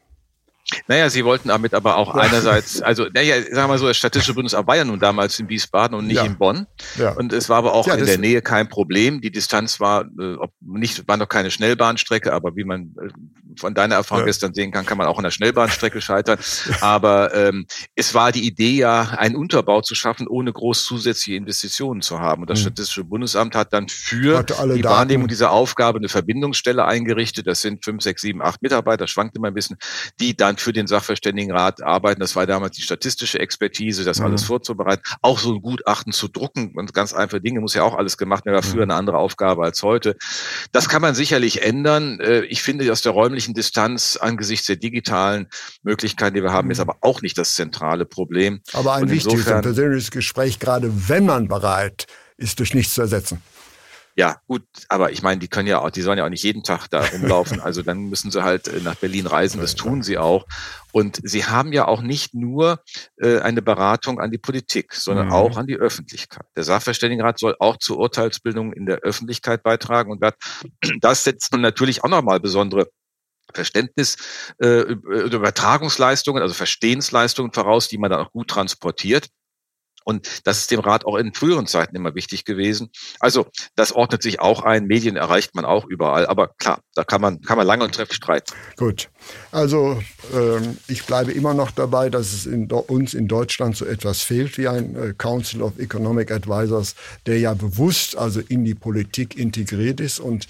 Naja, 0.88 1.10
sie 1.10 1.26
wollten 1.26 1.50
damit 1.50 1.74
aber 1.74 1.98
auch 1.98 2.16
ja. 2.16 2.22
einerseits, 2.22 2.82
also, 2.82 3.08
naja, 3.14 3.42
sagen 3.42 3.56
wir 3.56 3.68
mal 3.68 3.78
so, 3.78 3.88
das 3.88 3.98
Statistische 3.98 4.34
Bundesamt 4.34 4.68
war 4.68 4.76
ja 4.76 4.86
nun 4.86 5.00
damals 5.00 5.40
in 5.40 5.50
Wiesbaden 5.50 5.98
und 5.98 6.08
nicht 6.08 6.18
ja. 6.18 6.26
in 6.26 6.38
Bonn. 6.38 6.68
Ja. 6.98 7.12
Und 7.14 7.34
es 7.34 7.50
war 7.50 7.58
aber 7.58 7.74
auch 7.74 7.88
in 7.88 8.06
der 8.06 8.18
Nähe 8.18 8.42
kein 8.42 8.70
Problem. 8.70 9.22
Die 9.22 9.32
Distanz 9.32 9.80
war, 9.80 10.06
äh, 10.20 10.36
nicht, 10.62 11.08
war 11.08 11.18
noch 11.18 11.30
keine 11.30 11.52
Schnellbahnstrecke, 11.52 12.34
aber 12.34 12.56
wie 12.56 12.64
man 12.64 12.96
äh, 13.02 13.10
von 13.60 13.74
deiner 13.74 13.96
Erfahrung 13.96 14.26
gestern 14.26 14.54
sehen 14.54 14.72
kann, 14.72 14.86
kann 14.86 14.98
man 14.98 15.08
auch 15.08 15.18
an 15.18 15.24
der 15.24 15.32
Schnellbahnstrecke 15.32 16.02
scheitern. 16.02 16.40
Aber 16.82 17.34
ähm, 17.34 17.66
es 17.96 18.14
war 18.14 18.32
die 18.32 18.46
Idee 18.46 18.78
ja, 18.78 19.02
einen 19.18 19.36
Unterbau 19.36 19.82
zu 19.82 19.96
schaffen, 19.96 20.28
ohne 20.28 20.54
groß 20.54 20.86
zusätzliche 20.86 21.38
Investitionen 21.38 22.02
zu 22.02 22.20
haben. 22.20 22.44
Und 22.44 22.50
das 22.50 22.60
mhm. 22.60 22.64
Statistische 22.64 23.04
Bundesamt 23.04 23.56
hat 23.56 23.74
dann 23.74 23.90
für 23.90 24.44
die 24.44 24.54
Daten. 24.54 24.84
Wahrnehmung 24.84 25.28
dieser 25.28 25.52
Aufgabe 25.52 25.98
eine 26.00 26.10
Verbindungsstelle 26.10 26.86
eingerichtet. 26.86 27.48
Das 27.48 27.62
sind 27.62 27.84
fünf, 27.84 28.04
sechs, 28.04 28.22
sieben, 28.22 28.42
acht 28.42 28.62
Mitarbeiter, 28.62 29.08
schwankt 29.08 29.36
immer 29.36 29.48
ein 29.48 29.54
bisschen, 29.54 29.78
die 30.20 30.36
dann 30.36 30.58
für 30.62 30.74
den 30.74 30.88
Sachverständigenrat 30.88 31.82
arbeiten. 31.82 32.20
Das 32.22 32.36
war 32.36 32.46
damals 32.46 32.76
die 32.76 32.82
statistische 32.82 33.40
Expertise, 33.40 34.04
das 34.04 34.20
mhm. 34.20 34.26
alles 34.26 34.44
vorzubereiten. 34.44 35.02
Auch 35.22 35.40
so 35.40 35.54
ein 35.54 35.62
Gutachten 35.62 36.14
zu 36.14 36.28
drucken 36.28 36.74
und 36.76 36.94
ganz 36.94 37.14
einfache 37.14 37.42
Dinge 37.42 37.62
muss 37.62 37.74
ja 37.74 37.84
auch 37.84 37.96
alles 37.96 38.18
gemacht 38.18 38.46
werden. 38.46 38.56
War 38.56 38.64
früher 38.64 38.86
mhm. 38.86 38.92
eine 38.92 38.96
andere 38.96 39.18
Aufgabe 39.18 39.64
als 39.64 39.84
heute. 39.84 40.16
Das 40.72 40.90
kann 40.90 41.02
man 41.02 41.16
sicherlich 41.16 41.64
ändern. 41.64 42.20
Äh, 42.20 42.42
ich 42.42 42.62
finde, 42.62 42.92
aus 42.92 43.02
der 43.02 43.12
räumlichen 43.12 43.54
Distanz 43.54 44.18
angesichts 44.18 44.68
der 44.68 44.76
digitalen 44.76 45.48
Möglichkeiten, 45.84 46.36
die 46.36 46.44
wir 46.44 46.54
haben, 46.54 46.72
ist 46.72 46.78
mhm. 46.78 46.90
aber 46.90 46.98
auch 47.02 47.22
nicht 47.22 47.38
das 47.38 47.56
zentrale 47.56 48.06
Problem. 48.06 48.62
Aber 48.74 48.94
ein 48.96 49.10
wichtiges 49.10 49.48
und 49.48 49.62
persönliches 49.62 50.12
Gespräch, 50.12 50.60
gerade 50.60 50.92
wenn 51.10 51.26
man 51.26 51.48
bereit 51.48 52.08
ist, 52.38 52.60
durch 52.60 52.74
nichts 52.74 52.94
zu 52.94 53.02
ersetzen. 53.02 53.42
Ja, 54.20 54.42
gut, 54.48 54.64
aber 54.90 55.14
ich 55.14 55.22
meine, 55.22 55.40
die 55.40 55.48
können 55.48 55.70
ja 55.70 55.80
auch, 55.80 55.92
die 55.92 56.02
sollen 56.02 56.18
ja 56.18 56.26
auch 56.26 56.30
nicht 56.30 56.44
jeden 56.44 56.62
Tag 56.62 56.90
da 56.90 57.06
rumlaufen. 57.06 57.62
Also 57.70 57.84
dann 57.84 58.10
müssen 58.10 58.32
sie 58.32 58.44
halt 58.44 58.68
äh, 58.68 58.82
nach 58.82 58.96
Berlin 58.96 59.28
reisen. 59.28 59.62
Das 59.62 59.76
tun 59.76 60.02
sie 60.04 60.18
auch. 60.18 60.46
Und 60.92 61.22
sie 61.24 61.46
haben 61.46 61.72
ja 61.72 61.88
auch 61.88 62.02
nicht 62.02 62.34
nur 62.34 62.84
äh, 63.22 63.40
eine 63.40 63.62
Beratung 63.62 64.20
an 64.20 64.30
die 64.30 64.38
Politik, 64.38 64.94
sondern 64.94 65.28
mhm. 65.28 65.32
auch 65.32 65.56
an 65.56 65.68
die 65.68 65.78
Öffentlichkeit. 65.78 66.46
Der 66.58 66.66
Sachverständigenrat 66.66 67.40
soll 67.40 67.56
auch 67.60 67.78
zur 67.78 67.98
Urteilsbildung 67.98 68.74
in 68.74 68.88
der 68.88 68.98
Öffentlichkeit 68.98 69.64
beitragen 69.64 70.12
und 70.12 70.22
das 71.00 71.24
setzt 71.24 71.54
nun 71.54 71.62
natürlich 71.62 72.04
auch 72.04 72.10
nochmal 72.10 72.42
besondere 72.42 72.90
Verständnis, 73.54 74.18
äh, 74.60 74.82
Übertragungsleistungen, 74.82 76.42
also 76.42 76.54
Verstehensleistungen 76.54 77.54
voraus, 77.54 77.88
die 77.88 77.98
man 77.98 78.12
dann 78.12 78.26
auch 78.26 78.34
gut 78.34 78.50
transportiert. 78.50 79.30
Und 80.10 80.42
das 80.44 80.58
ist 80.58 80.72
dem 80.72 80.80
Rat 80.80 81.06
auch 81.06 81.16
in 81.18 81.36
früheren 81.36 81.68
Zeiten 81.68 81.96
immer 81.96 82.16
wichtig 82.16 82.44
gewesen. 82.44 82.90
Also 83.20 83.46
das 83.76 83.92
ordnet 83.92 84.24
sich 84.24 84.40
auch 84.40 84.64
ein. 84.64 84.88
Medien 84.88 85.16
erreicht 85.16 85.54
man 85.54 85.66
auch 85.66 85.86
überall. 85.86 86.26
Aber 86.26 86.48
klar, 86.48 86.80
da 86.96 87.04
kann 87.04 87.22
man, 87.22 87.42
kann 87.42 87.58
man 87.58 87.68
lange 87.68 87.84
und 87.84 87.94
trefflich 87.94 88.18
streiten. 88.18 88.52
Gut. 88.76 89.10
Also 89.52 90.02
ähm, 90.34 90.78
ich 90.88 91.06
bleibe 91.06 91.32
immer 91.32 91.54
noch 91.54 91.70
dabei, 91.70 92.10
dass 92.10 92.34
es 92.34 92.48
in 92.48 92.72
uns 92.72 93.14
in 93.14 93.28
Deutschland 93.28 93.78
so 93.78 93.86
etwas 93.86 94.24
fehlt 94.24 94.58
wie 94.58 94.68
ein 94.68 94.96
äh, 94.96 95.14
Council 95.16 95.62
of 95.62 95.78
Economic 95.78 96.32
Advisors, 96.32 96.96
der 97.28 97.38
ja 97.40 97.54
bewusst 97.54 98.18
also 98.18 98.40
in 98.40 98.66
die 98.66 98.76
Politik 98.76 99.38
integriert 99.38 100.00
ist 100.00 100.20
und 100.20 100.48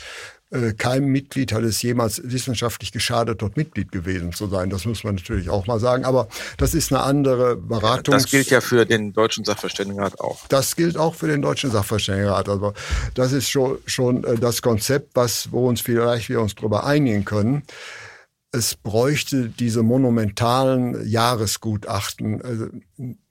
äh, 0.52 0.74
keinem 0.74 1.10
Mitglied 1.10 1.54
hat 1.54 1.64
es 1.64 1.82
jemals 1.84 2.22
wissenschaftlich 2.24 2.92
geschadet, 2.92 3.42
dort 3.42 3.56
Mitglied 3.56 3.92
gewesen 3.92 4.34
zu 4.34 4.48
sein. 4.48 4.72
Das 4.72 4.86
muss 4.86 5.04
man 5.04 5.16
natürlich 5.16 5.50
auch 5.50 5.68
mal 5.68 5.80
sagen. 5.80 6.06
Aber 6.06 6.28
das 6.58 6.74
ist 6.74 6.92
eine 6.92 7.04
andere 7.04 7.56
Beratung. 7.56 8.14
Das 8.14 8.26
gilt 8.26 8.50
ja 8.50 8.60
für 8.60 8.86
den 8.86 9.14
Deutschen 9.14 9.46
Sachverständigenrat 9.46 10.20
auch. 10.20 10.48
Das 10.48 10.76
gilt 10.76 10.98
auch 10.98 11.14
für 11.14 11.28
den 11.28 11.44
Deutschen 11.44 11.70
Sachverständigenrat. 11.70 12.50
Also 12.50 12.74
das 13.14 13.32
ist 13.32 13.48
schon, 13.48 13.78
schon 13.86 14.24
äh, 14.24 14.36
das 14.38 14.64
Konzept, 14.64 15.12
was, 15.16 15.52
wo 15.52 15.68
uns 15.68 15.82
vielleicht 15.82 16.30
wir 16.30 16.42
uns 16.42 16.56
darüber 16.56 16.84
einigen 16.84 17.26
können. 17.26 17.62
Es 18.52 18.74
bräuchte 18.74 19.50
diese 19.50 19.84
monumentalen 19.84 21.08
Jahresgutachten 21.08 22.42
also 22.42 22.66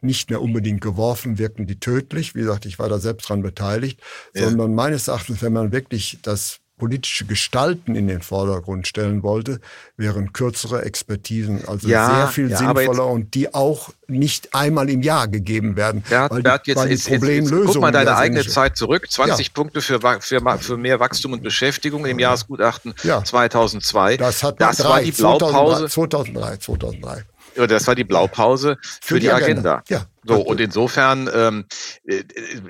nicht 0.00 0.31
mehr 0.31 0.40
unbedingt 0.40 0.81
geworfen, 0.81 1.38
wirken 1.38 1.66
die 1.66 1.81
tödlich. 1.81 2.37
Wie 2.37 2.42
gesagt, 2.42 2.64
ich 2.66 2.78
war 2.78 2.88
da 2.88 3.00
selbst 3.00 3.28
dran 3.28 3.42
beteiligt, 3.42 4.00
ja. 4.37 4.44
sondern 4.44 4.76
meines 4.76 5.09
Erachtens, 5.09 5.42
wenn 5.42 5.52
man 5.52 5.72
wirklich 5.72 6.20
das 6.22 6.61
politische 6.78 7.26
Gestalten 7.26 7.94
in 7.94 8.08
den 8.08 8.22
Vordergrund 8.22 8.86
stellen 8.86 9.22
wollte, 9.22 9.60
wären 9.96 10.32
kürzere 10.32 10.82
Expertisen 10.82 11.66
also 11.66 11.88
ja, 11.88 12.14
sehr 12.14 12.28
viel 12.28 12.50
ja, 12.50 12.56
sinnvoller 12.56 13.06
und 13.06 13.34
die 13.34 13.52
auch 13.52 13.90
nicht 14.06 14.54
einmal 14.54 14.88
im 14.88 15.02
Jahr 15.02 15.28
gegeben 15.28 15.76
werden. 15.76 16.02
Ja, 16.08 16.30
weil, 16.30 16.42
Bert, 16.42 16.66
jetzt, 16.66 16.76
weil 16.78 16.90
jetzt, 16.90 17.08
jetzt, 17.08 17.22
jetzt, 17.24 17.50
guck 17.50 17.80
mal 17.80 17.92
deine 17.92 18.16
eigene 18.16 18.46
Zeit 18.46 18.76
zurück. 18.76 19.10
20 19.10 19.46
ja. 19.46 19.52
Punkte 19.52 19.82
für, 19.82 20.00
für, 20.20 20.58
für 20.60 20.76
mehr 20.76 21.00
Wachstum 21.00 21.34
und 21.34 21.42
Beschäftigung 21.42 22.06
im 22.06 22.18
Jahresgutachten 22.18 22.94
ja. 23.02 23.22
2002. 23.22 24.16
Das, 24.16 24.42
hat 24.42 24.60
das 24.60 24.78
drei, 24.78 24.88
war 24.88 25.00
die 25.02 25.12
Blaupause. 25.12 25.88
2003, 25.88 26.56
2003. 26.56 27.24
das 27.54 27.87
war 27.87 27.94
die 27.94 28.04
Blaupause 28.04 28.76
für, 28.82 29.00
für 29.00 29.14
die, 29.14 29.26
die, 29.26 29.32
Agenda. 29.32 29.76
Agenda. 29.76 29.82
Ja. 29.88 30.06
So, 30.28 30.42
und 30.42 30.61
insofern, 30.61 31.30
ähm, 31.32 31.64
äh, 32.04 32.22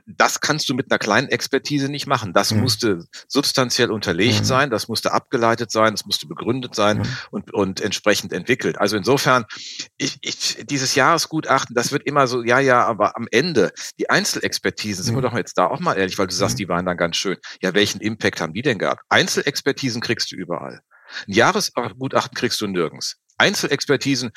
das 0.07 0.41
kannst 0.41 0.69
du 0.69 0.75
mit 0.75 0.91
einer 0.91 0.99
kleinen 0.99 1.29
Expertise 1.29 1.89
nicht 1.89 2.07
machen. 2.07 2.33
Das 2.33 2.53
mhm. 2.53 2.61
musste 2.61 3.05
substanziell 3.27 3.91
unterlegt 3.91 4.41
mhm. 4.41 4.45
sein, 4.45 4.71
das 4.71 4.87
musste 4.87 5.13
abgeleitet 5.13 5.73
sein, 5.73 5.93
das 5.93 6.07
musste 6.07 6.27
begründet 6.27 6.75
sein 6.75 6.99
mhm. 6.99 7.09
und, 7.31 7.55
und 7.55 7.81
entsprechend 7.81 8.33
entwickelt. 8.33 8.79
Also 8.79 8.97
insofern, 8.97 9.45
ich, 9.97 10.19
ich, 10.21 10.65
dieses 10.67 10.95
Jahresgutachten, 10.95 11.75
das 11.75 11.91
wird 11.91 12.05
immer 12.07 12.29
so, 12.29 12.45
ja, 12.45 12.61
ja, 12.61 12.87
aber 12.87 13.17
am 13.17 13.27
Ende, 13.31 13.73
die 13.99 14.09
Einzelexpertisen, 14.09 15.03
sind 15.03 15.15
wir 15.15 15.21
mhm. 15.21 15.25
doch 15.25 15.37
jetzt 15.37 15.59
da 15.59 15.67
auch 15.67 15.81
mal 15.81 15.95
ehrlich, 15.95 16.19
weil 16.19 16.29
du 16.29 16.35
sagst, 16.35 16.55
mhm. 16.57 16.59
die 16.59 16.69
waren 16.69 16.87
dann 16.87 16.97
ganz 16.97 17.17
schön. 17.17 17.39
Ja, 17.61 17.75
welchen 17.75 18.01
Impact 18.01 18.41
haben 18.41 18.53
die 18.53 18.63
denn 18.63 18.79
gehabt? 18.79 19.03
Einzelexpertisen 19.09 20.01
kriegst 20.01 20.31
du 20.31 20.37
überall. 20.37 20.81
Ein 21.27 21.33
Jahresgutachten 21.33 22.37
kriegst 22.37 22.61
du 22.61 22.67
nirgends. 22.67 23.17
Einzelexpertisen, 23.39 24.31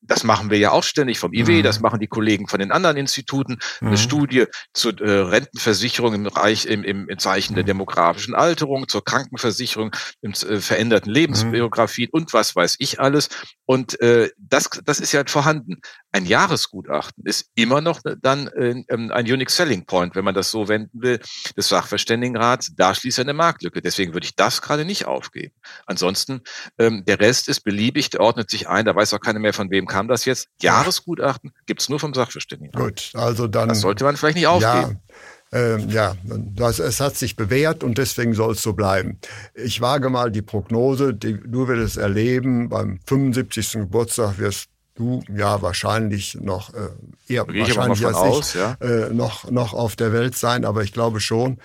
das 0.00 0.24
machen 0.24 0.50
wir 0.50 0.58
ja 0.58 0.70
auch 0.70 0.84
ständig 0.84 1.18
vom 1.18 1.32
IW, 1.32 1.58
mhm. 1.58 1.62
das 1.62 1.80
machen 1.80 2.00
die 2.00 2.06
Kollegen 2.06 2.48
von 2.48 2.60
den 2.60 2.72
anderen 2.72 2.96
Instituten, 2.96 3.58
mhm. 3.80 3.88
eine 3.88 3.98
Studie 3.98 4.46
zur 4.72 5.00
äh, 5.00 5.20
Rentenversicherung 5.20 6.14
im 6.14 6.22
Bereich, 6.24 6.66
im, 6.66 6.84
im, 6.84 7.08
im 7.08 7.18
Zeichen 7.18 7.54
der 7.54 7.64
mhm. 7.64 7.68
demografischen 7.68 8.34
Alterung, 8.34 8.88
zur 8.88 9.04
Krankenversicherung, 9.04 9.94
im 10.22 10.32
äh, 10.32 10.60
veränderten 10.60 11.10
Lebensbiografien 11.10 12.10
mhm. 12.12 12.20
und 12.20 12.32
was 12.32 12.54
weiß 12.54 12.76
ich 12.78 13.00
alles. 13.00 13.28
Und 13.66 14.00
äh, 14.00 14.30
das, 14.38 14.70
das 14.84 15.00
ist 15.00 15.12
ja 15.12 15.22
vorhanden. 15.26 15.80
Ein 16.18 16.26
Jahresgutachten 16.26 17.24
ist 17.24 17.46
immer 17.54 17.80
noch 17.80 18.00
dann 18.20 18.48
äh, 18.48 18.82
ein 18.88 19.24
Unique 19.24 19.50
Selling 19.50 19.86
Point, 19.86 20.16
wenn 20.16 20.24
man 20.24 20.34
das 20.34 20.50
so 20.50 20.66
wenden 20.66 21.00
will, 21.00 21.20
des 21.56 21.68
Sachverständigenrats. 21.68 22.72
Da 22.76 22.92
schließt 22.92 23.18
er 23.18 23.24
eine 23.24 23.34
Marktlücke. 23.34 23.80
Deswegen 23.80 24.14
würde 24.14 24.24
ich 24.24 24.34
das 24.34 24.60
gerade 24.60 24.84
nicht 24.84 25.06
aufgeben. 25.06 25.54
Ansonsten, 25.86 26.40
ähm, 26.76 27.04
der 27.06 27.20
Rest 27.20 27.46
ist 27.46 27.60
beliebig, 27.60 28.10
der 28.10 28.20
ordnet 28.20 28.50
sich 28.50 28.68
ein, 28.68 28.84
da 28.84 28.96
weiß 28.96 29.14
auch 29.14 29.20
keiner 29.20 29.38
mehr, 29.38 29.52
von 29.54 29.70
wem 29.70 29.86
kam 29.86 30.08
das 30.08 30.24
jetzt. 30.24 30.48
Jahresgutachten 30.60 31.52
gibt's 31.66 31.88
nur 31.88 32.00
vom 32.00 32.12
Sachverständigenrat. 32.14 32.82
Gut, 32.82 33.10
also 33.14 33.46
dann. 33.46 33.68
Das 33.68 33.80
sollte 33.80 34.02
man 34.02 34.16
vielleicht 34.16 34.38
nicht 34.38 34.48
aufgeben. 34.48 35.00
Ja. 35.08 35.14
Ähm, 35.50 35.88
ja, 35.88 36.16
das, 36.24 36.80
es 36.80 36.98
hat 36.98 37.16
sich 37.16 37.36
bewährt 37.36 37.84
und 37.84 37.96
deswegen 37.96 38.34
soll 38.34 38.54
es 38.54 38.62
so 38.62 38.72
bleiben. 38.72 39.20
Ich 39.54 39.80
wage 39.80 40.10
mal 40.10 40.32
die 40.32 40.42
Prognose, 40.42 41.14
die, 41.14 41.40
du 41.40 41.68
wirst 41.68 41.92
es 41.92 41.96
erleben, 41.96 42.68
beim 42.68 42.98
75. 43.06 43.72
Geburtstag 43.74 44.38
wirst 44.38 44.68
du 44.98 45.22
ja 45.34 45.62
wahrscheinlich 45.62 46.36
noch 46.40 46.74
äh, 46.74 46.88
eher 47.28 47.46
wahrscheinlich 47.46 48.06
als 48.06 48.16
aus, 48.16 48.54
ich 48.54 48.60
ja? 48.60 48.76
äh, 48.80 49.10
noch 49.10 49.50
noch 49.50 49.74
auf 49.74 49.96
der 49.96 50.12
Welt 50.12 50.36
sein, 50.36 50.64
aber 50.64 50.82
ich 50.82 50.92
glaube 50.92 51.20
schon, 51.20 51.58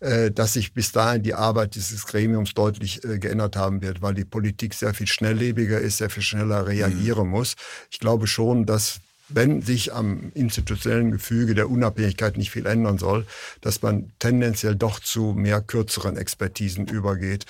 äh, 0.00 0.30
dass 0.30 0.54
sich 0.54 0.74
bis 0.74 0.92
dahin 0.92 1.22
die 1.22 1.34
Arbeit 1.34 1.74
dieses 1.74 2.06
Gremiums 2.06 2.54
deutlich 2.54 3.04
äh, 3.04 3.18
geändert 3.18 3.56
haben 3.56 3.82
wird, 3.82 4.02
weil 4.02 4.14
die 4.14 4.24
Politik 4.24 4.74
sehr 4.74 4.94
viel 4.94 5.06
schnelllebiger 5.06 5.80
ist, 5.80 5.98
sehr 5.98 6.10
viel 6.10 6.22
schneller 6.22 6.66
reagieren 6.66 7.26
mhm. 7.26 7.30
muss. 7.30 7.54
Ich 7.90 8.00
glaube 8.00 8.26
schon, 8.26 8.66
dass 8.66 9.00
wenn 9.32 9.62
sich 9.62 9.92
am 9.92 10.32
institutionellen 10.34 11.12
Gefüge 11.12 11.54
der 11.54 11.70
Unabhängigkeit 11.70 12.36
nicht 12.36 12.50
viel 12.50 12.66
ändern 12.66 12.98
soll, 12.98 13.26
dass 13.60 13.80
man 13.82 14.10
tendenziell 14.18 14.74
doch 14.74 14.98
zu 14.98 15.34
mehr 15.36 15.60
kürzeren 15.60 16.16
Expertisen 16.16 16.86
übergeht. 16.88 17.46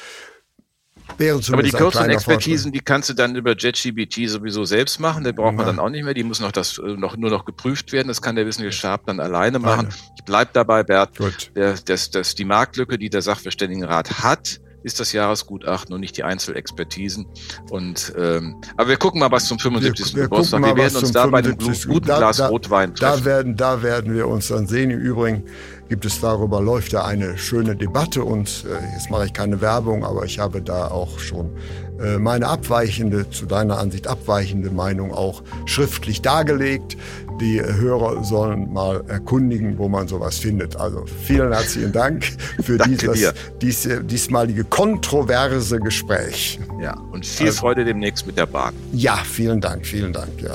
Aber 1.52 1.62
die 1.62 1.70
kürzeren 1.70 2.10
Expertisen, 2.10 2.72
die 2.72 2.80
kannst 2.80 3.08
du 3.08 3.14
dann 3.14 3.36
über 3.36 3.56
JetGBT 3.56 4.28
sowieso 4.28 4.64
selbst 4.64 5.00
machen. 5.00 5.24
Die 5.24 5.32
braucht 5.32 5.54
man 5.54 5.66
dann 5.66 5.78
auch 5.78 5.90
nicht 5.90 6.04
mehr. 6.04 6.14
Die 6.14 6.24
muss 6.24 6.40
noch 6.40 6.52
das 6.52 6.78
äh, 6.78 6.82
noch 6.82 7.16
nur 7.16 7.30
noch 7.30 7.44
geprüft 7.44 7.92
werden. 7.92 8.08
Das 8.08 8.22
kann 8.22 8.36
der 8.36 8.46
Wissenschaftsstab 8.46 9.06
dann 9.06 9.20
alleine 9.20 9.58
machen. 9.58 9.88
Ich 10.16 10.24
bleib 10.24 10.52
dabei, 10.52 10.82
Bert. 10.82 11.18
Gut. 11.18 11.50
Der, 11.54 11.74
das, 11.84 12.10
das, 12.10 12.34
die 12.34 12.44
Marktlücke, 12.44 12.98
die 12.98 13.10
der 13.10 13.22
Sachverständigenrat 13.22 14.22
hat, 14.22 14.60
ist 14.82 15.00
das 15.00 15.12
Jahresgutachten 15.12 15.94
und 15.94 16.00
nicht 16.00 16.16
die 16.16 16.24
Einzelexpertisen. 16.24 17.26
Und 17.70 18.12
ähm, 18.16 18.60
aber 18.76 18.88
wir 18.88 18.96
gucken 18.96 19.20
mal, 19.20 19.30
was 19.30 19.46
zum 19.46 19.58
75. 19.58 20.14
Wir, 20.14 20.16
wir 20.16 20.22
Geburtstag. 20.24 20.62
Wir 20.62 20.76
werden 20.76 20.96
uns 20.96 21.12
da 21.12 21.26
bei 21.26 21.38
einem 21.38 21.56
guten 21.58 22.06
Glas 22.06 22.38
da, 22.38 22.48
Rotwein 22.48 22.94
treffen. 22.94 23.20
Da 23.20 23.24
werden, 23.24 23.56
da 23.56 23.82
werden 23.82 24.14
wir 24.14 24.26
uns 24.28 24.48
dann 24.48 24.66
sehen. 24.66 24.90
Im 24.90 25.00
Übrigen 25.00 25.44
gibt 25.90 26.04
es 26.04 26.20
darüber 26.20 26.62
läuft 26.62 26.92
ja 26.92 27.04
eine 27.04 27.36
schöne 27.36 27.74
Debatte 27.74 28.24
und 28.24 28.64
äh, 28.64 28.94
jetzt 28.94 29.10
mache 29.10 29.26
ich 29.26 29.32
keine 29.32 29.60
Werbung, 29.60 30.04
aber 30.04 30.24
ich 30.24 30.38
habe 30.38 30.62
da 30.62 30.86
auch 30.86 31.18
schon 31.18 31.50
äh, 32.00 32.16
meine 32.16 32.46
abweichende, 32.46 33.28
zu 33.28 33.44
deiner 33.44 33.78
Ansicht 33.78 34.06
abweichende 34.06 34.70
Meinung 34.70 35.12
auch 35.12 35.42
schriftlich 35.66 36.22
dargelegt. 36.22 36.96
Die 37.40 37.60
Hörer 37.60 38.22
sollen 38.22 38.72
mal 38.72 39.02
erkundigen, 39.08 39.78
wo 39.78 39.88
man 39.88 40.06
sowas 40.06 40.38
findet. 40.38 40.76
Also 40.76 41.04
vielen 41.24 41.52
herzlichen 41.52 41.90
Dank 41.90 42.24
für 42.62 42.78
dieses, 42.78 43.34
dies, 43.60 43.88
diesmalige 44.04 44.62
kontroverse 44.62 45.80
Gespräch. 45.80 46.60
Ja, 46.80 46.96
und 47.10 47.26
viel 47.26 47.46
also, 47.46 47.58
Freude 47.58 47.84
demnächst 47.84 48.26
mit 48.26 48.38
der 48.38 48.46
Bahn. 48.46 48.74
Ja, 48.92 49.16
vielen 49.24 49.60
Dank, 49.60 49.84
vielen 49.84 50.12
Dank. 50.12 50.40
Ja. 50.40 50.54